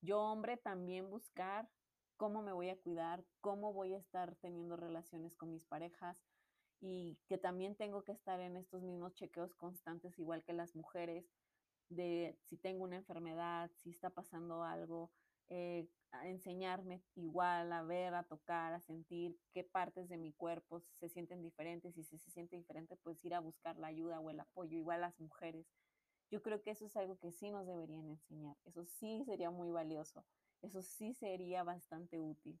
Yo, 0.00 0.20
hombre, 0.20 0.56
también 0.56 1.10
buscar 1.10 1.68
cómo 2.16 2.42
me 2.42 2.52
voy 2.52 2.68
a 2.68 2.78
cuidar, 2.78 3.24
cómo 3.40 3.72
voy 3.72 3.94
a 3.94 3.98
estar 3.98 4.36
teniendo 4.36 4.76
relaciones 4.76 5.34
con 5.36 5.50
mis 5.50 5.64
parejas 5.64 6.22
y 6.80 7.18
que 7.26 7.38
también 7.38 7.76
tengo 7.76 8.04
que 8.04 8.12
estar 8.12 8.40
en 8.40 8.56
estos 8.56 8.82
mismos 8.82 9.14
chequeos 9.14 9.54
constantes, 9.54 10.18
igual 10.18 10.44
que 10.44 10.52
las 10.52 10.76
mujeres, 10.76 11.32
de 11.88 12.38
si 12.44 12.56
tengo 12.56 12.84
una 12.84 12.96
enfermedad, 12.96 13.70
si 13.74 13.90
está 13.90 14.10
pasando 14.10 14.62
algo, 14.62 15.10
eh, 15.50 15.88
a 16.12 16.28
enseñarme 16.28 17.02
igual 17.14 17.72
a 17.72 17.82
ver, 17.82 18.14
a 18.14 18.24
tocar, 18.24 18.72
a 18.72 18.80
sentir 18.80 19.38
qué 19.52 19.64
partes 19.64 20.08
de 20.08 20.16
mi 20.16 20.32
cuerpo 20.32 20.80
se 20.98 21.08
sienten 21.08 21.42
diferentes 21.42 21.96
y 21.96 22.04
si 22.04 22.18
se 22.18 22.30
siente 22.30 22.56
diferente, 22.56 22.96
pues 22.96 23.24
ir 23.24 23.34
a 23.34 23.40
buscar 23.40 23.76
la 23.78 23.88
ayuda 23.88 24.20
o 24.20 24.30
el 24.30 24.40
apoyo, 24.40 24.76
igual 24.76 25.02
las 25.02 25.18
mujeres. 25.20 25.66
Yo 26.30 26.42
creo 26.42 26.62
que 26.62 26.70
eso 26.70 26.86
es 26.86 26.96
algo 26.96 27.18
que 27.18 27.32
sí 27.32 27.50
nos 27.50 27.66
deberían 27.66 28.08
enseñar, 28.08 28.56
eso 28.64 28.84
sí 28.84 29.24
sería 29.24 29.50
muy 29.50 29.70
valioso, 29.70 30.24
eso 30.62 30.82
sí 30.82 31.14
sería 31.14 31.64
bastante 31.64 32.20
útil. 32.20 32.58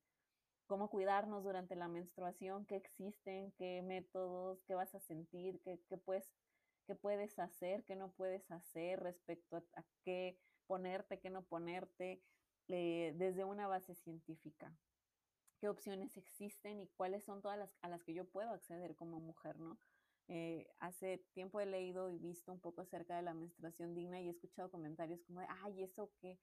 Cómo 0.66 0.88
cuidarnos 0.90 1.42
durante 1.42 1.74
la 1.76 1.88
menstruación, 1.88 2.64
qué 2.66 2.76
existen, 2.76 3.52
qué 3.52 3.82
métodos, 3.82 4.62
qué 4.64 4.74
vas 4.74 4.94
a 4.94 5.00
sentir, 5.00 5.60
qué, 5.62 5.80
qué 5.88 5.96
puedes 5.96 6.32
qué 6.86 6.96
puedes 6.96 7.38
hacer, 7.38 7.84
qué 7.84 7.94
no 7.94 8.10
puedes 8.10 8.50
hacer 8.50 9.00
respecto 9.00 9.56
a, 9.56 9.62
a 9.80 9.84
qué 10.02 10.40
ponerte, 10.66 11.20
qué 11.20 11.30
no 11.30 11.44
ponerte, 11.44 12.20
eh, 12.70 13.12
desde 13.16 13.44
una 13.44 13.66
base 13.66 13.94
científica. 13.94 14.72
¿Qué 15.60 15.68
opciones 15.68 16.16
existen 16.16 16.80
y 16.80 16.88
cuáles 16.88 17.24
son 17.24 17.42
todas 17.42 17.58
las 17.58 17.76
a 17.82 17.88
las 17.88 18.02
que 18.02 18.14
yo 18.14 18.24
puedo 18.24 18.50
acceder 18.50 18.94
como 18.96 19.20
mujer, 19.20 19.58
no? 19.58 19.78
Eh, 20.28 20.68
hace 20.78 21.18
tiempo 21.34 21.60
he 21.60 21.66
leído 21.66 22.08
y 22.08 22.18
visto 22.18 22.52
un 22.52 22.60
poco 22.60 22.82
acerca 22.82 23.16
de 23.16 23.22
la 23.22 23.34
menstruación 23.34 23.94
digna 23.94 24.20
y 24.20 24.28
he 24.28 24.30
escuchado 24.30 24.70
comentarios 24.70 25.20
como 25.24 25.40
de, 25.40 25.46
ay, 25.64 25.82
eso 25.82 26.12
que, 26.20 26.38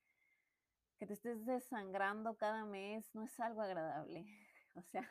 que 0.98 1.06
te 1.06 1.14
estés 1.14 1.46
desangrando 1.46 2.36
cada 2.36 2.66
mes 2.66 3.08
no 3.14 3.22
es 3.22 3.38
algo 3.40 3.62
agradable. 3.62 4.26
O 4.74 4.82
sea, 4.82 5.02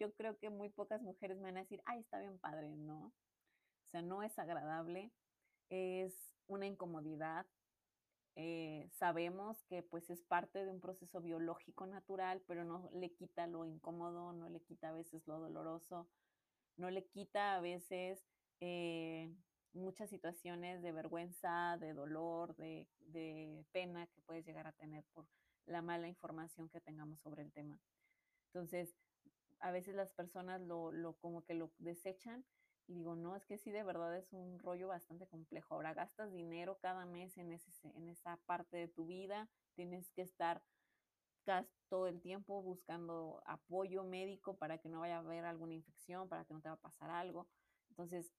yo 0.00 0.14
creo 0.14 0.38
que 0.38 0.48
muy 0.48 0.70
pocas 0.70 1.02
mujeres 1.02 1.36
me 1.36 1.44
van 1.44 1.58
a 1.58 1.60
decir, 1.60 1.82
ay, 1.84 2.00
está 2.00 2.20
bien 2.20 2.38
padre, 2.38 2.74
¿no? 2.74 3.08
O 3.08 3.90
sea, 3.90 4.00
no 4.00 4.22
es 4.22 4.38
agradable, 4.38 5.12
es 5.68 6.34
una 6.46 6.66
incomodidad. 6.66 7.46
Eh, 8.40 8.88
sabemos 8.92 9.64
que 9.64 9.82
pues 9.82 10.10
es 10.10 10.22
parte 10.22 10.64
de 10.64 10.70
un 10.70 10.80
proceso 10.80 11.20
biológico 11.20 11.88
natural, 11.88 12.40
pero 12.46 12.62
no 12.62 12.88
le 12.94 13.10
quita 13.10 13.48
lo 13.48 13.64
incómodo, 13.64 14.32
no 14.32 14.48
le 14.48 14.60
quita 14.60 14.90
a 14.90 14.92
veces 14.92 15.26
lo 15.26 15.40
doloroso, 15.40 16.08
no 16.76 16.88
le 16.88 17.04
quita 17.04 17.56
a 17.56 17.60
veces 17.60 18.24
eh, 18.60 19.34
muchas 19.72 20.08
situaciones 20.08 20.82
de 20.82 20.92
vergüenza, 20.92 21.78
de 21.80 21.94
dolor, 21.94 22.54
de, 22.54 22.86
de, 23.00 23.66
pena 23.72 24.06
que 24.06 24.20
puedes 24.20 24.46
llegar 24.46 24.68
a 24.68 24.72
tener 24.72 25.04
por 25.14 25.26
la 25.66 25.82
mala 25.82 26.06
información 26.06 26.68
que 26.68 26.80
tengamos 26.80 27.20
sobre 27.20 27.42
el 27.42 27.50
tema. 27.50 27.80
Entonces, 28.52 28.94
a 29.58 29.72
veces 29.72 29.96
las 29.96 30.12
personas 30.12 30.60
lo, 30.60 30.92
lo 30.92 31.14
como 31.14 31.42
que 31.42 31.54
lo 31.54 31.72
desechan 31.78 32.44
Y 32.88 32.94
digo, 32.94 33.14
no, 33.14 33.36
es 33.36 33.46
que 33.46 33.58
sí, 33.58 33.70
de 33.70 33.84
verdad 33.84 34.16
es 34.16 34.32
un 34.32 34.58
rollo 34.58 34.88
bastante 34.88 35.26
complejo. 35.26 35.74
Ahora 35.74 35.92
gastas 35.92 36.32
dinero 36.32 36.78
cada 36.78 37.04
mes 37.04 37.36
en, 37.36 37.52
ese, 37.52 37.70
en 37.94 38.08
esa 38.08 38.38
parte 38.46 38.78
de 38.78 38.88
tu 38.88 39.06
vida, 39.06 39.50
tienes 39.74 40.10
que 40.10 40.22
estar 40.22 40.62
todo 41.88 42.08
el 42.08 42.20
tiempo 42.20 42.62
buscando 42.62 43.42
apoyo 43.46 44.04
médico 44.04 44.58
para 44.58 44.78
que 44.78 44.88
no 44.88 45.00
vaya 45.00 45.16
a 45.16 45.20
haber 45.20 45.44
alguna 45.44 45.74
infección, 45.74 46.28
para 46.28 46.44
que 46.44 46.54
no 46.54 46.60
te 46.60 46.68
va 46.68 46.74
a 46.74 46.80
pasar 46.80 47.10
algo. 47.10 47.48
Entonces, 47.90 48.34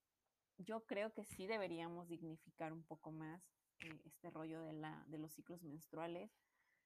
yo 0.57 0.85
creo 0.85 1.13
que 1.13 1.23
sí 1.23 1.47
deberíamos 1.47 2.07
dignificar 2.07 2.73
un 2.73 2.83
poco 2.83 3.11
más 3.11 3.41
eh, 3.79 4.01
este 4.05 4.29
rollo 4.29 4.61
de, 4.61 4.73
la, 4.73 5.03
de 5.07 5.17
los 5.17 5.33
ciclos 5.33 5.63
menstruales, 5.63 6.31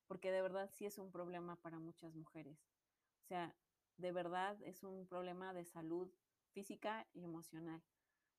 porque 0.08 0.32
de 0.32 0.41
verdad 0.41 0.69
sí 0.71 0.86
es 0.86 0.97
un 0.97 1.12
problema 1.12 1.56
para 1.58 1.80
muchas 1.80 2.13
mujeres. 2.15 2.58
O 3.23 3.26
sea, 3.28 3.56
de 3.97 4.12
verdad 4.12 4.58
es 4.63 4.84
un 4.84 5.08
problema 5.08 5.54
de 5.54 5.65
salud 5.65 6.12
física 6.54 7.08
y 7.13 7.24
emocional. 7.24 7.82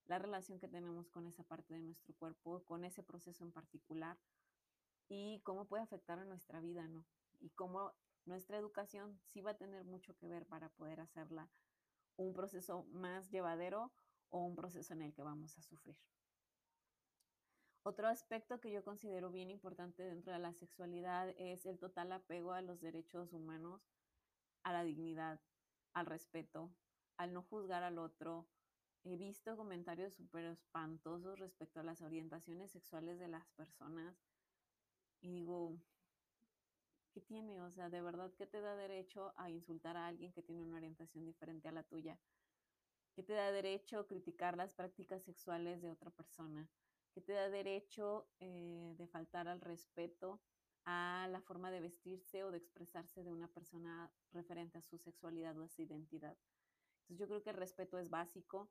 La 0.06 0.18
relación 0.18 0.58
que 0.58 0.68
tenemos 0.68 1.08
con 1.10 1.26
esa 1.26 1.44
parte 1.44 1.74
de 1.74 1.80
nuestro 1.80 2.14
cuerpo, 2.14 2.64
con 2.64 2.84
ese 2.84 3.02
proceso 3.02 3.44
en 3.44 3.52
particular 3.52 4.18
y 5.08 5.40
cómo 5.44 5.66
puede 5.66 5.82
afectar 5.82 6.18
a 6.18 6.24
nuestra 6.24 6.60
vida, 6.60 6.86
¿no? 6.88 7.04
Y 7.40 7.50
cómo 7.50 7.92
nuestra 8.24 8.56
educación 8.56 9.20
sí 9.24 9.40
va 9.40 9.52
a 9.52 9.56
tener 9.56 9.84
mucho 9.84 10.16
que 10.16 10.28
ver 10.28 10.46
para 10.46 10.70
poder 10.70 11.00
hacerla 11.00 11.50
un 12.16 12.32
proceso 12.32 12.84
más 12.92 13.30
llevadero 13.30 13.92
o 14.30 14.44
un 14.44 14.54
proceso 14.54 14.94
en 14.94 15.02
el 15.02 15.12
que 15.12 15.22
vamos 15.22 15.58
a 15.58 15.62
sufrir. 15.62 15.98
Otro 17.82 18.08
aspecto 18.08 18.60
que 18.60 18.70
yo 18.70 18.82
considero 18.82 19.30
bien 19.30 19.50
importante 19.50 20.02
dentro 20.02 20.32
de 20.32 20.38
la 20.38 20.54
sexualidad 20.54 21.28
es 21.36 21.66
el 21.66 21.78
total 21.78 22.12
apego 22.12 22.52
a 22.52 22.62
los 22.62 22.80
derechos 22.80 23.32
humanos, 23.34 23.82
a 24.62 24.72
la 24.72 24.84
dignidad, 24.84 25.38
al 25.92 26.06
respeto, 26.06 26.72
al 27.16 27.32
no 27.32 27.42
juzgar 27.42 27.82
al 27.82 27.98
otro. 27.98 28.48
He 29.04 29.16
visto 29.16 29.56
comentarios 29.56 30.14
súper 30.14 30.44
espantosos 30.46 31.38
respecto 31.38 31.80
a 31.80 31.84
las 31.84 32.02
orientaciones 32.02 32.70
sexuales 32.72 33.18
de 33.18 33.28
las 33.28 33.50
personas 33.50 34.16
y 35.20 35.30
digo, 35.30 35.80
¿qué 37.12 37.20
tiene? 37.20 37.60
O 37.62 37.70
sea, 37.70 37.90
de 37.90 38.02
verdad, 38.02 38.32
¿qué 38.36 38.46
te 38.46 38.60
da 38.60 38.76
derecho 38.76 39.32
a 39.36 39.50
insultar 39.50 39.96
a 39.96 40.06
alguien 40.06 40.32
que 40.32 40.42
tiene 40.42 40.62
una 40.62 40.76
orientación 40.76 41.24
diferente 41.24 41.68
a 41.68 41.72
la 41.72 41.82
tuya? 41.82 42.20
¿Qué 43.14 43.22
te 43.22 43.32
da 43.32 43.52
derecho 43.52 44.06
criticar 44.06 44.56
las 44.56 44.74
prácticas 44.74 45.22
sexuales 45.22 45.80
de 45.80 45.90
otra 45.90 46.10
persona? 46.10 46.70
¿Qué 47.14 47.20
te 47.20 47.32
da 47.32 47.48
derecho 47.48 48.28
eh, 48.40 48.94
de 48.98 49.06
faltar 49.06 49.48
al 49.48 49.60
respeto 49.60 50.42
a 50.84 51.28
la 51.30 51.40
forma 51.40 51.70
de 51.70 51.80
vestirse 51.80 52.42
o 52.44 52.50
de 52.50 52.58
expresarse 52.58 53.22
de 53.22 53.32
una 53.32 53.48
persona 53.48 54.12
referente 54.32 54.78
a 54.78 54.82
su 54.82 54.98
sexualidad 54.98 55.56
o 55.58 55.62
a 55.62 55.68
su 55.68 55.82
identidad? 55.82 56.36
Entonces 57.04 57.18
yo 57.18 57.28
creo 57.28 57.42
que 57.42 57.50
el 57.50 57.56
respeto 57.56 57.98
es 57.98 58.10
básico 58.10 58.70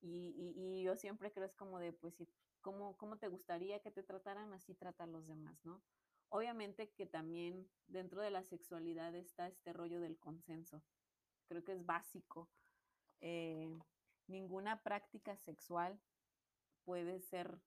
y, 0.00 0.82
yo 0.82 0.96
siempre 0.96 1.30
creo 1.30 1.44
es 1.44 1.54
como 1.54 1.78
de, 1.78 1.92
pues, 1.92 2.14
¿cómo, 2.62 2.96
¿cómo 2.96 3.18
te 3.18 3.28
gustaría 3.28 3.80
que 3.80 3.90
te 3.90 4.02
trataran? 4.02 4.52
Así 4.52 4.74
trata 4.74 5.04
a 5.04 5.06
los 5.06 5.26
demás, 5.26 5.62
¿no? 5.64 5.82
Obviamente 6.30 6.90
que 6.90 7.06
también 7.06 7.68
dentro 7.86 8.22
de 8.22 8.30
la 8.30 8.44
sexualidad 8.44 9.14
está 9.14 9.48
este 9.48 9.72
rollo 9.72 10.00
del 10.00 10.18
consenso. 10.18 10.82
Creo 11.48 11.64
que 11.64 11.72
es 11.72 11.84
básico. 11.84 12.48
Eh, 13.20 13.78
ninguna 14.26 14.82
práctica 14.82 15.36
sexual 15.36 16.00
puede 16.84 17.20
ser 17.20 17.60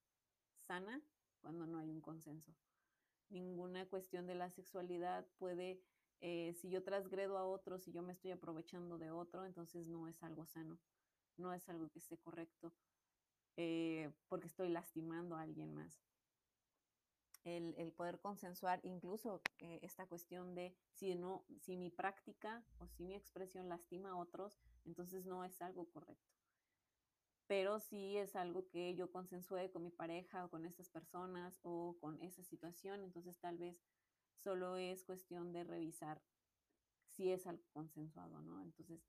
sana 0.65 1.01
cuando 1.41 1.67
no 1.67 1.77
hay 1.77 1.91
un 1.91 2.01
consenso. 2.01 2.55
Ninguna 3.29 3.85
cuestión 3.87 4.27
de 4.27 4.35
la 4.35 4.49
sexualidad 4.49 5.27
puede, 5.37 5.81
eh, 6.23 6.53
si 6.55 6.69
yo 6.69 6.83
transgredo 6.83 7.37
a 7.37 7.45
otro, 7.45 7.77
si 7.77 7.91
yo 7.91 8.01
me 8.01 8.13
estoy 8.13 8.31
aprovechando 8.31 8.97
de 8.97 9.11
otro, 9.11 9.45
entonces 9.45 9.87
no 9.87 10.07
es 10.07 10.23
algo 10.23 10.45
sano, 10.45 10.79
no 11.37 11.53
es 11.53 11.69
algo 11.69 11.89
que 11.89 11.99
esté 11.99 12.17
correcto, 12.17 12.73
eh, 13.57 14.11
porque 14.29 14.47
estoy 14.47 14.69
lastimando 14.69 15.35
a 15.35 15.41
alguien 15.41 15.73
más 15.75 16.01
el, 17.43 17.91
poder 17.91 18.19
consensuar 18.19 18.79
incluso 18.83 19.41
eh, 19.59 19.79
esta 19.81 20.05
cuestión 20.05 20.55
de 20.55 20.75
si, 20.93 21.15
no, 21.15 21.45
si 21.59 21.77
mi 21.77 21.89
práctica 21.89 22.63
o 22.79 22.87
si 22.87 23.03
mi 23.03 23.15
expresión 23.15 23.69
lastima 23.69 24.11
a 24.11 24.15
otros, 24.15 24.59
entonces 24.85 25.25
no 25.25 25.43
es 25.43 25.61
algo 25.61 25.89
correcto. 25.89 26.31
Pero 27.47 27.79
si 27.79 28.17
es 28.17 28.35
algo 28.35 28.69
que 28.69 28.95
yo 28.95 29.11
consensué 29.11 29.69
con 29.69 29.83
mi 29.83 29.91
pareja 29.91 30.45
o 30.45 30.49
con 30.49 30.65
estas 30.65 30.89
personas 30.89 31.59
o 31.63 31.97
con 31.99 32.21
esa 32.21 32.43
situación, 32.43 33.03
entonces 33.03 33.37
tal 33.39 33.57
vez 33.57 33.83
solo 34.43 34.77
es 34.77 35.03
cuestión 35.03 35.53
de 35.53 35.63
revisar 35.63 36.21
si 37.07 37.31
es 37.31 37.47
algo 37.47 37.63
consensuado, 37.71 38.41
¿no? 38.41 38.61
Entonces, 38.61 39.01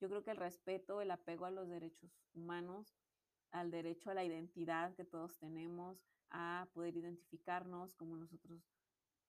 yo 0.00 0.08
creo 0.08 0.22
que 0.22 0.30
el 0.30 0.36
respeto, 0.36 1.00
el 1.00 1.10
apego 1.10 1.46
a 1.46 1.50
los 1.50 1.68
derechos 1.68 2.10
humanos, 2.34 2.94
al 3.50 3.70
derecho 3.70 4.10
a 4.10 4.14
la 4.14 4.24
identidad 4.24 4.94
que 4.94 5.04
todos 5.04 5.38
tenemos, 5.38 6.04
a 6.30 6.68
poder 6.74 6.96
identificarnos 6.96 7.94
como 7.94 8.16
nosotros 8.16 8.62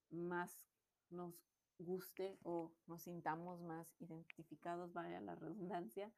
más 0.09 0.67
nos 1.09 1.35
guste 1.79 2.37
o 2.43 2.73
nos 2.85 3.03
sintamos 3.03 3.61
más 3.61 3.95
identificados, 3.99 4.93
vaya 4.93 5.21
la 5.21 5.35
redundancia. 5.35 6.11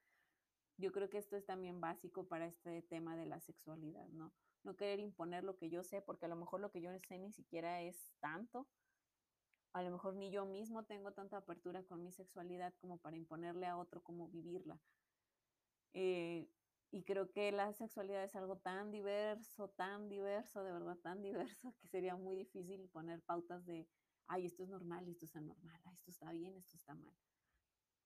Yo 0.78 0.92
creo 0.92 1.10
que 1.10 1.18
esto 1.18 1.36
es 1.36 1.46
también 1.46 1.82
básico 1.82 2.28
para 2.28 2.48
este 2.48 2.82
tema 2.84 3.18
de 3.18 3.26
la 3.26 3.40
sexualidad, 3.40 4.08
¿no? 4.10 4.34
No 4.64 4.76
querer 4.76 5.00
imponer 5.00 5.44
lo 5.44 5.58
que 5.58 5.70
yo 5.70 5.84
sé, 5.84 6.02
porque 6.02 6.26
a 6.26 6.30
lo 6.30 6.36
mejor 6.36 6.62
lo 6.62 6.72
que 6.72 6.82
yo 6.82 6.92
sé 7.00 7.18
ni 7.18 7.32
siquiera 7.32 7.82
es 7.82 8.14
tanto. 8.20 8.68
A 9.74 9.84
lo 9.84 9.92
mejor 9.92 10.16
ni 10.16 10.32
yo 10.32 10.46
mismo 10.46 10.84
tengo 10.84 11.12
tanta 11.12 11.38
apertura 11.38 11.84
con 11.84 12.04
mi 12.04 12.12
sexualidad 12.12 12.74
como 12.80 12.98
para 12.98 13.18
imponerle 13.18 13.68
a 13.68 13.78
otro 13.78 14.02
cómo 14.02 14.28
vivirla. 14.30 14.80
Eh, 15.94 16.50
y 16.92 17.04
creo 17.04 17.32
que 17.32 17.52
la 17.52 17.72
sexualidad 17.74 18.24
es 18.24 18.36
algo 18.36 18.58
tan 18.58 18.92
diverso, 18.92 19.70
tan 19.70 20.10
diverso, 20.10 20.64
de 20.64 20.72
verdad 20.72 20.98
tan 20.98 21.22
diverso, 21.62 21.76
que 21.80 21.88
sería 21.88 22.16
muy 22.16 22.36
difícil 22.36 22.90
poner 22.90 23.22
pautas 23.22 23.66
de, 23.66 23.88
ay, 24.28 24.46
esto 24.46 24.64
es 24.64 24.70
normal, 24.70 25.08
esto 25.08 25.26
es 25.26 25.36
anormal, 25.36 25.82
esto 25.94 26.10
está 26.10 26.32
bien, 26.32 26.58
esto 26.58 26.76
está 26.76 26.96
mal. 26.96 27.16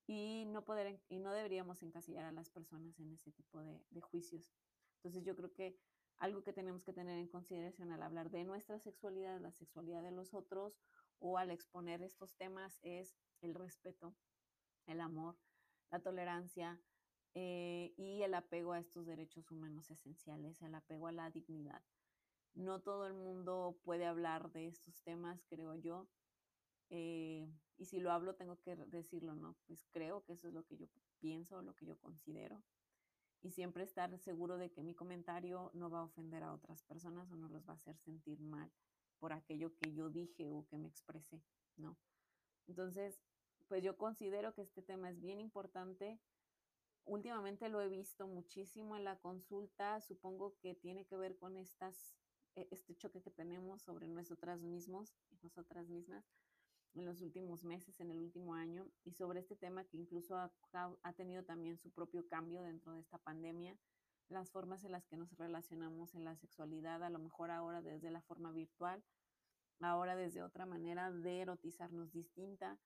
Y 0.05 0.45
no, 0.47 0.65
poder, 0.65 1.01
y 1.07 1.19
no 1.19 1.31
deberíamos 1.31 1.81
encasillar 1.81 2.25
a 2.25 2.31
las 2.33 2.49
personas 2.49 2.99
en 2.99 3.13
ese 3.13 3.31
tipo 3.31 3.61
de, 3.61 3.85
de 3.89 4.01
juicios. 4.01 4.53
Entonces 4.97 5.23
yo 5.23 5.33
creo 5.33 5.53
que 5.53 5.79
algo 6.17 6.43
que 6.43 6.51
tenemos 6.51 6.83
que 6.83 6.93
tener 6.93 7.17
en 7.19 7.27
consideración 7.27 7.91
al 7.91 8.01
hablar 8.01 8.29
de 8.29 8.43
nuestra 8.43 8.79
sexualidad, 8.79 9.39
la 9.39 9.51
sexualidad 9.51 10.03
de 10.03 10.11
los 10.11 10.33
otros 10.33 10.77
o 11.23 11.37
al 11.37 11.51
exponer 11.51 12.01
estos 12.01 12.35
temas 12.35 12.79
es 12.83 13.15
el 13.41 13.55
respeto, 13.55 14.13
el 14.87 14.99
amor, 14.99 15.37
la 15.89 16.01
tolerancia, 16.01 16.81
eh, 17.33 17.93
y 17.95 18.21
el 18.23 18.33
apego 18.33 18.73
a 18.73 18.79
estos 18.79 19.05
derechos 19.05 19.49
humanos 19.49 19.89
esenciales, 19.89 20.61
el 20.61 20.75
apego 20.75 21.07
a 21.07 21.13
la 21.13 21.31
dignidad. 21.31 21.81
No 22.55 22.81
todo 22.81 23.07
el 23.07 23.13
mundo 23.13 23.79
puede 23.83 24.05
hablar 24.05 24.51
de 24.51 24.67
estos 24.67 25.01
temas, 25.01 25.45
creo 25.47 25.75
yo. 25.75 26.09
Eh, 26.89 27.49
y 27.77 27.85
si 27.85 28.01
lo 28.01 28.11
hablo, 28.11 28.35
tengo 28.35 28.59
que 28.59 28.75
decirlo, 28.75 29.33
¿no? 29.33 29.55
Pues 29.65 29.87
creo 29.91 30.25
que 30.25 30.33
eso 30.33 30.49
es 30.49 30.53
lo 30.53 30.65
que 30.65 30.75
yo 30.75 30.87
pienso, 31.19 31.61
lo 31.61 31.73
que 31.73 31.85
yo 31.85 31.97
considero. 31.99 32.61
Y 33.41 33.51
siempre 33.51 33.85
estar 33.85 34.15
seguro 34.19 34.57
de 34.57 34.71
que 34.71 34.83
mi 34.83 34.93
comentario 34.93 35.71
no 35.73 35.89
va 35.89 35.99
a 35.99 36.03
ofender 36.03 36.43
a 36.43 36.53
otras 36.53 36.83
personas 36.83 37.31
o 37.31 37.37
no 37.37 37.47
los 37.47 37.65
va 37.67 37.73
a 37.73 37.77
hacer 37.77 37.97
sentir 37.97 38.41
mal 38.41 38.69
por 39.23 39.31
aquello 39.31 39.73
que 39.77 39.93
yo 39.93 40.09
dije 40.09 40.49
o 40.51 40.67
que 40.67 40.77
me 40.77 40.89
expresé, 40.89 41.41
¿no? 41.77 41.97
Entonces, 42.67 43.21
pues 43.69 43.81
yo 43.81 43.95
considero 43.95 44.53
que 44.53 44.63
este 44.63 44.81
tema 44.81 45.09
es 45.09 45.21
bien 45.21 45.39
importante 45.39 46.19
últimamente 47.05 47.69
lo 47.69 47.81
he 47.81 47.87
visto 47.87 48.27
muchísimo 48.27 48.97
en 48.97 49.05
la 49.05 49.17
consulta, 49.19 50.01
supongo 50.01 50.57
que 50.59 50.75
tiene 50.75 51.05
que 51.05 51.15
ver 51.15 51.37
con 51.37 51.55
e, 51.55 51.63
este 52.69 52.97
choque 52.97 53.21
que 53.21 53.31
tenemos 53.31 53.83
sobre 53.83 54.09
nosotras 54.09 54.61
mismos 54.61 55.15
y 55.31 55.37
nosotras 55.41 55.87
mismas 55.87 56.25
en 56.93 57.05
los 57.05 57.21
últimos 57.21 57.63
meses, 57.63 57.97
en 58.01 58.11
el 58.11 58.19
último 58.19 58.55
año, 58.55 58.91
y 59.05 59.13
sobre 59.13 59.39
este 59.39 59.55
tema 59.55 59.85
que 59.85 59.95
incluso 59.95 60.35
ha 60.35 61.13
tenido 61.13 61.45
también 61.45 61.77
su 61.77 61.91
propio 61.91 62.27
cambio 62.27 62.61
dentro 62.61 62.91
de 62.91 62.99
esta 62.99 63.19
pandemia, 63.19 63.79
las 64.29 64.51
formas 64.51 64.83
en 64.83 64.91
las 64.91 65.05
que 65.05 65.17
nos 65.17 65.35
relacionamos 65.37 66.15
en 66.15 66.23
la 66.23 66.35
sexualidad, 66.35 67.03
a 67.03 67.09
lo 67.09 67.19
mejor 67.19 67.51
ahora 67.51 67.81
desde 67.81 68.09
la 68.09 68.21
forma 68.21 68.51
virtual, 68.51 69.03
ahora 69.79 70.15
desde 70.15 70.43
otra 70.43 70.65
manera 70.65 71.11
de 71.11 71.41
erotizarnos 71.41 72.11
distinta, 72.11 72.79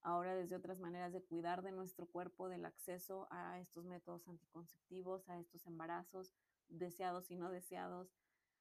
ahora 0.00 0.34
desde 0.34 0.56
otras 0.56 0.80
maneras 0.80 1.12
de 1.12 1.22
cuidar 1.22 1.62
de 1.62 1.72
nuestro 1.72 2.06
cuerpo, 2.06 2.48
del 2.48 2.64
acceso 2.64 3.28
a 3.30 3.58
estos 3.60 3.84
métodos 3.84 4.26
anticonceptivos, 4.28 5.28
a 5.28 5.38
estos 5.38 5.66
embarazos 5.66 6.34
deseados 6.68 7.30
y 7.30 7.36
no 7.36 7.50
deseados, 7.50 8.14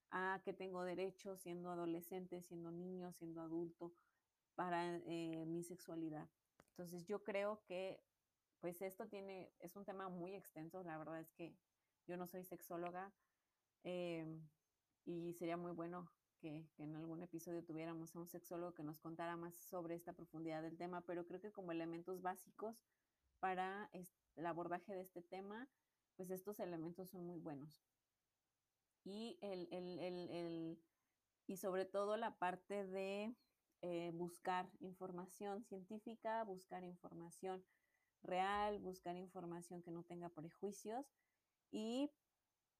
a 0.09 0.41
que 0.43 0.53
tengo 0.53 0.83
derecho 0.83 1.35
siendo 1.37 1.69
adolescente, 1.69 2.41
siendo 2.41 2.71
niño, 2.71 3.11
siendo 3.13 3.41
adulto, 3.41 3.93
para 4.55 4.97
eh, 5.05 5.45
mi 5.45 5.63
sexualidad. 5.63 6.27
Entonces 6.71 7.05
yo 7.05 7.23
creo 7.23 7.61
que 7.67 8.01
pues 8.59 8.81
esto 8.81 9.07
tiene, 9.07 9.51
es 9.59 9.75
un 9.75 9.85
tema 9.85 10.09
muy 10.09 10.33
extenso, 10.33 10.83
la 10.83 10.97
verdad 10.97 11.19
es 11.19 11.31
que 11.33 11.55
yo 12.07 12.17
no 12.17 12.25
soy 12.25 12.43
sexóloga 12.43 13.11
eh, 13.83 14.25
y 15.05 15.33
sería 15.33 15.57
muy 15.57 15.73
bueno 15.73 16.09
que, 16.39 16.65
en 16.77 16.95
algún 16.95 17.21
episodio 17.21 17.63
tuviéramos 17.63 18.15
a 18.15 18.19
un 18.19 18.27
sexólogo 18.27 18.73
que 18.73 18.83
nos 18.83 18.99
contara 18.99 19.35
más 19.35 19.55
sobre 19.55 19.95
esta 19.95 20.13
profundidad 20.13 20.61
del 20.61 20.77
tema, 20.77 21.01
pero 21.01 21.25
creo 21.25 21.41
que 21.41 21.51
como 21.51 21.71
elementos 21.71 22.21
básicos 22.21 22.85
para 23.39 23.89
el 24.35 24.45
abordaje 24.45 24.93
de 24.93 25.01
este 25.01 25.21
tema, 25.21 25.67
pues 26.15 26.29
estos 26.31 26.59
elementos 26.59 27.09
son 27.09 27.25
muy 27.25 27.39
buenos. 27.39 27.83
Y, 29.03 29.37
el, 29.41 29.67
el, 29.71 29.99
el, 29.99 30.79
y 31.45 31.57
sobre 31.57 31.85
todo 31.85 32.17
la 32.17 32.37
parte 32.37 32.85
de 32.85 33.35
eh, 33.81 34.11
buscar 34.13 34.69
información 34.79 35.63
científica, 35.63 36.43
buscar 36.43 36.83
información 36.83 37.63
real, 38.21 38.79
buscar 38.79 39.15
información 39.15 39.81
que 39.81 39.91
no 39.91 40.03
tenga 40.03 40.29
prejuicios 40.29 41.05
y 41.71 42.12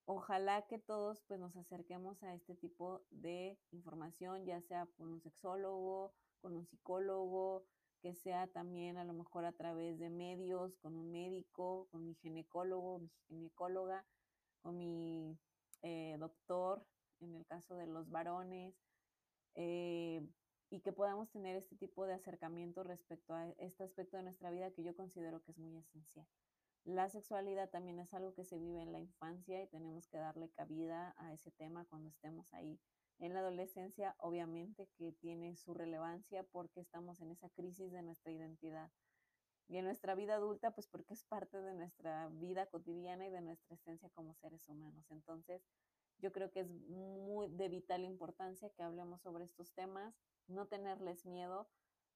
ojalá 0.06 0.65
que 0.67 0.80
todos 0.80 1.21
pues 1.28 1.39
nos 1.39 1.56
acerquemos 1.56 2.23
a 2.23 2.34
este 2.34 2.56
tipo 2.56 3.02
de 3.12 3.60
información, 3.71 4.45
ya 4.45 4.62
sea 4.62 4.88
con 4.97 5.10
un 5.10 5.21
sexólogo, 5.21 6.13
con 6.41 6.56
un 6.56 6.65
psicólogo, 6.65 7.65
que 8.02 8.13
sea 8.13 8.47
también 8.47 8.97
a 8.97 9.04
lo 9.04 9.13
mejor 9.13 9.45
a 9.45 9.52
través 9.52 10.00
de 10.00 10.10
medios, 10.10 10.78
con 10.78 10.95
un 10.95 11.12
médico, 11.12 11.88
con 11.91 12.06
mi 12.06 12.15
ginecólogo, 12.15 13.00
mi 13.00 13.10
ginecóloga, 13.28 14.06
con 14.62 14.78
mi 14.78 15.38
eh, 15.82 16.15
doctor, 16.19 16.86
en 17.19 17.34
el 17.36 17.45
caso 17.45 17.76
de 17.76 17.88
los 17.88 18.10
varones, 18.10 18.76
eh, 19.56 20.26
y 20.69 20.82
que 20.82 20.93
podamos 20.93 21.30
tener 21.32 21.56
este 21.56 21.76
tipo 21.76 22.06
de 22.06 22.13
acercamiento 22.13 22.84
respecto 22.84 23.34
a 23.34 23.50
este 23.58 23.84
aspecto 23.84 24.17
de 24.17 24.23
nuestra 24.23 24.52
vida 24.52 24.71
que 24.71 24.84
yo 24.84 24.95
considero 24.95 25.41
que 25.43 25.52
es 25.52 25.58
muy 25.58 25.76
esencial. 25.78 26.28
La 26.88 27.10
sexualidad 27.10 27.69
también 27.69 28.00
es 28.00 28.13
algo 28.13 28.34
que 28.34 28.45
se 28.45 28.58
vive 28.58 28.82
en 28.82 28.93
la 28.93 29.00
infancia 29.00 29.62
y 29.62 29.67
tenemos 29.67 30.08
que 30.08 30.19
darle 30.19 30.50
cabida 30.52 31.13
a 31.17 31.34
ese 31.34 31.52
tema 31.52 31.84
cuando 31.89 32.08
estemos 32.08 32.54
ahí. 32.54 32.80
En 33.19 33.34
la 33.34 33.41
adolescencia, 33.41 34.15
obviamente 34.19 34.88
que 34.95 35.12
tiene 35.12 35.58
su 35.58 35.73
relevancia 35.73 36.43
porque 36.43 36.80
estamos 36.80 37.19
en 37.19 37.32
esa 37.32 37.50
crisis 37.50 37.91
de 37.91 38.04
nuestra 38.04 38.32
identidad. 38.32 38.89
Y 39.67 39.76
en 39.76 39.84
nuestra 39.84 40.15
vida 40.15 40.36
adulta, 40.36 40.71
pues 40.71 40.88
porque 40.88 41.13
es 41.13 41.26
parte 41.26 41.60
de 41.60 41.73
nuestra 41.73 42.30
vida 42.30 42.67
cotidiana 42.67 43.28
y 43.28 43.32
de 43.32 43.41
nuestra 43.41 43.76
esencia 43.76 44.10
como 44.12 44.34
seres 44.36 44.69
humanos. 44.69 45.12
Entonces, 45.12 45.67
yo 46.19 46.32
creo 46.32 46.52
que 46.52 46.62
es 46.62 46.69
muy 46.69 47.50
de 47.50 47.67
vital 47.67 48.06
importancia 48.06 48.69
que 48.69 48.84
hablemos 48.84 49.21
sobre 49.21 49.43
estos 49.43 49.73
temas, 49.73 50.15
no 50.47 50.67
tenerles 50.67 51.26
miedo, 51.26 51.67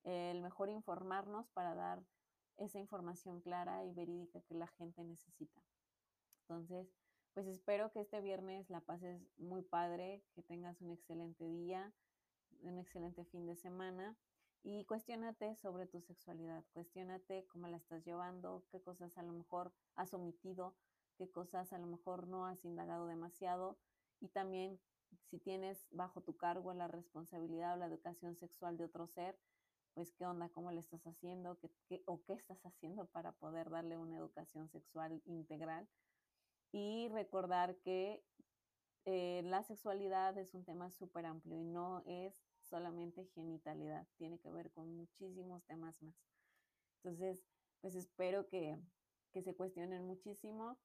el 0.04 0.42
mejor 0.42 0.70
informarnos 0.70 1.50
para 1.50 1.76
dar 1.76 2.02
esa 2.58 2.80
información 2.80 3.42
clara 3.42 3.86
y 3.86 3.94
verídica 3.94 4.42
que 4.42 4.56
la 4.56 4.68
gente 4.68 5.04
necesita. 5.04 5.62
Entonces, 6.42 6.94
pues 7.34 7.48
espero 7.48 7.92
que 7.92 8.02
este 8.02 8.22
viernes 8.22 8.70
la 8.70 8.82
pases 8.82 9.22
muy 9.38 9.62
padre, 9.62 10.24
que 10.34 10.44
tengas 10.44 10.82
un 10.82 10.92
excelente 10.92 11.46
día, 11.46 11.94
un 12.62 12.78
excelente 12.78 13.26
fin 13.26 13.46
de 13.46 13.56
semana 13.56 14.18
y 14.64 14.86
cuestionate 14.86 15.56
sobre 15.56 15.88
tu 15.88 16.02
sexualidad, 16.02 16.64
cuestionate 16.74 17.48
cómo 17.48 17.68
la 17.68 17.78
estás 17.78 18.04
llevando, 18.06 18.66
qué 18.70 18.82
cosas 18.82 19.18
a 19.18 19.24
lo 19.24 19.32
mejor 19.32 19.74
has 19.96 20.14
omitido, 20.14 20.76
qué 21.18 21.32
cosas 21.32 21.74
a 21.74 21.80
lo 21.80 21.88
mejor 21.88 22.28
no 22.28 22.46
has 22.46 22.64
indagado 22.66 23.08
demasiado 23.08 23.80
y 24.20 24.28
también 24.30 24.80
si 25.30 25.40
tienes 25.40 25.88
bajo 25.92 26.22
tu 26.22 26.38
cargo 26.38 26.74
la 26.74 26.88
responsabilidad 26.88 27.74
o 27.74 27.78
la 27.78 27.88
educación 27.88 28.36
sexual 28.36 28.78
de 28.78 28.86
otro 28.86 29.08
ser, 29.08 29.38
pues 29.94 30.14
qué 30.14 30.26
onda, 30.26 30.50
cómo 30.50 30.72
le 30.72 30.80
estás 30.80 31.06
haciendo 31.06 31.58
¿Qué, 31.88 32.02
o 32.06 32.24
qué 32.24 32.34
estás 32.34 32.66
haciendo 32.66 33.06
para 33.08 33.34
poder 33.34 33.70
darle 33.70 33.98
una 33.98 34.18
educación 34.18 34.70
sexual 34.70 35.22
integral. 35.26 35.88
Y 36.72 37.10
recordar 37.10 37.76
que 37.78 38.24
eh, 39.06 39.42
la 39.44 39.64
sexualidad 39.64 40.38
es 40.38 40.54
un 40.54 40.64
tema 40.64 40.90
súper 40.90 41.26
amplio 41.26 41.58
y 41.58 41.64
no 41.64 42.04
es 42.06 42.46
solamente 42.62 43.26
genitalidad, 43.36 44.08
tiene 44.18 44.40
que 44.40 44.52
ver 44.52 44.72
con 44.72 44.96
muchísimos 44.96 45.66
temas 45.66 46.02
más. 46.02 46.16
Entonces, 47.04 47.44
pues 47.82 47.96
espero 47.96 48.48
que, 48.48 48.80
que 49.34 49.42
se 49.42 49.56
cuestionen 49.56 50.06
muchísimo 50.06 50.78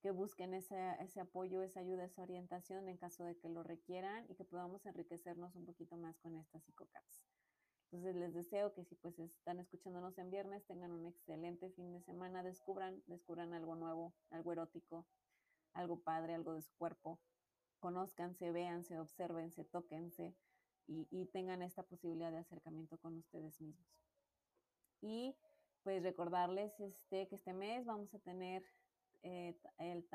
que 0.00 0.10
busquen 0.12 0.54
ese, 0.54 0.94
ese 1.00 1.20
apoyo, 1.20 1.62
esa 1.62 1.80
ayuda, 1.80 2.04
esa 2.04 2.22
orientación 2.22 2.88
en 2.88 2.96
caso 2.96 3.24
de 3.24 3.36
que 3.36 3.48
lo 3.48 3.62
requieran 3.62 4.24
y 4.28 4.36
que 4.36 4.44
podamos 4.44 4.86
enriquecernos 4.86 5.56
un 5.56 5.64
poquito 5.66 5.96
más 5.96 6.18
con 6.18 6.36
estas 6.36 6.62
psicocaps. 6.64 7.24
Entonces 7.90 8.16
les 8.16 8.34
deseo 8.34 8.74
que 8.74 8.84
si 8.84 8.96
pues 8.96 9.18
están 9.18 9.60
escuchándonos 9.60 10.18
en 10.18 10.30
viernes, 10.30 10.66
tengan 10.66 10.90
un 10.90 11.06
excelente 11.06 11.70
fin 11.70 11.92
de 11.92 12.00
semana, 12.00 12.42
descubran, 12.42 13.02
descubran 13.06 13.54
algo 13.54 13.76
nuevo, 13.76 14.14
algo 14.30 14.52
erótico, 14.52 15.06
algo 15.72 16.00
padre, 16.00 16.34
algo 16.34 16.54
de 16.54 16.62
su 16.62 16.74
cuerpo, 16.76 17.20
conózcanse, 17.78 18.50
véanse, 18.50 18.98
observense, 18.98 19.64
tóquense 19.64 20.34
y, 20.86 21.06
y 21.10 21.26
tengan 21.26 21.62
esta 21.62 21.84
posibilidad 21.84 22.32
de 22.32 22.38
acercamiento 22.38 22.98
con 22.98 23.16
ustedes 23.16 23.60
mismos. 23.60 23.86
Y 25.00 25.36
pues 25.82 26.02
recordarles 26.02 26.80
este, 26.80 27.28
que 27.28 27.36
este 27.36 27.52
mes 27.52 27.86
vamos 27.86 28.12
a 28.12 28.18
tener 28.18 28.64
eh, 29.22 29.56
el, 29.78 30.08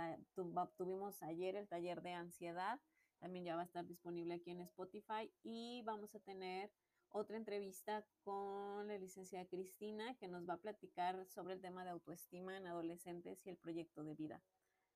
tuvimos 0.77 1.21
ayer 1.23 1.55
el 1.55 1.67
taller 1.67 2.01
de 2.01 2.11
ansiedad, 2.11 2.79
también 3.19 3.45
ya 3.45 3.55
va 3.55 3.61
a 3.61 3.65
estar 3.65 3.85
disponible 3.85 4.33
aquí 4.33 4.51
en 4.51 4.61
Spotify 4.61 5.31
y 5.43 5.81
vamos 5.83 6.13
a 6.15 6.19
tener 6.19 6.71
otra 7.11 7.37
entrevista 7.37 8.05
con 8.23 8.87
la 8.87 8.97
licenciada 8.97 9.45
Cristina 9.45 10.15
que 10.17 10.27
nos 10.27 10.47
va 10.47 10.55
a 10.55 10.61
platicar 10.61 11.25
sobre 11.27 11.53
el 11.53 11.61
tema 11.61 11.83
de 11.83 11.91
autoestima 11.91 12.57
en 12.57 12.67
adolescentes 12.67 13.45
y 13.45 13.49
el 13.49 13.57
proyecto 13.57 14.03
de 14.03 14.15
vida. 14.15 14.41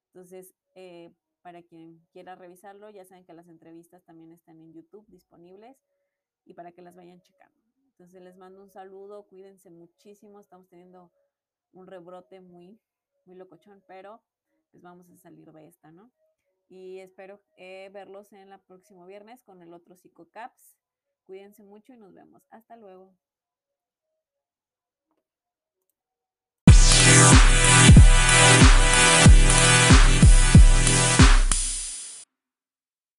Entonces, 0.08 0.56
eh, 0.76 1.14
para 1.42 1.62
quien 1.62 2.00
quiera 2.12 2.36
revisarlo, 2.36 2.90
ya 2.90 3.06
saben 3.06 3.26
que 3.26 3.34
las 3.34 3.48
entrevistas 3.48 4.04
también 4.04 4.32
están 4.32 4.60
en 4.60 4.74
YouTube 4.74 5.06
disponibles 5.08 5.78
y 6.46 6.54
para 6.54 6.72
que 6.72 6.82
las 6.82 6.96
vayan 6.96 7.22
checando. 7.22 7.62
Entonces 7.92 8.22
les 8.22 8.38
mando 8.38 8.62
un 8.62 8.72
saludo, 8.72 9.28
cuídense 9.28 9.70
muchísimo, 9.70 10.40
estamos 10.40 10.68
teniendo 10.68 11.12
un 11.72 11.88
rebrote 11.88 12.42
muy 12.42 12.80
muy 13.26 13.36
locochón, 13.36 13.84
pero 13.88 14.22
pues 14.72 14.84
vamos 14.84 15.10
a 15.10 15.18
salir 15.18 15.52
de 15.52 15.68
esta, 15.68 15.92
¿no? 15.92 16.12
Y 16.68 17.00
espero 17.00 17.42
eh, 17.58 17.90
verlos 17.94 18.34
en 18.34 18.52
el 18.52 18.60
próximo 18.62 19.06
viernes 19.06 19.44
con 19.44 19.62
el 19.62 19.74
otro 19.74 19.96
Psicocaps. 19.96 20.78
Cuídense 21.26 21.64
mucho 21.64 21.94
y 21.94 21.98
nos 21.98 22.14
vemos. 22.14 22.42
Hasta 22.50 22.76
luego. 22.78 23.16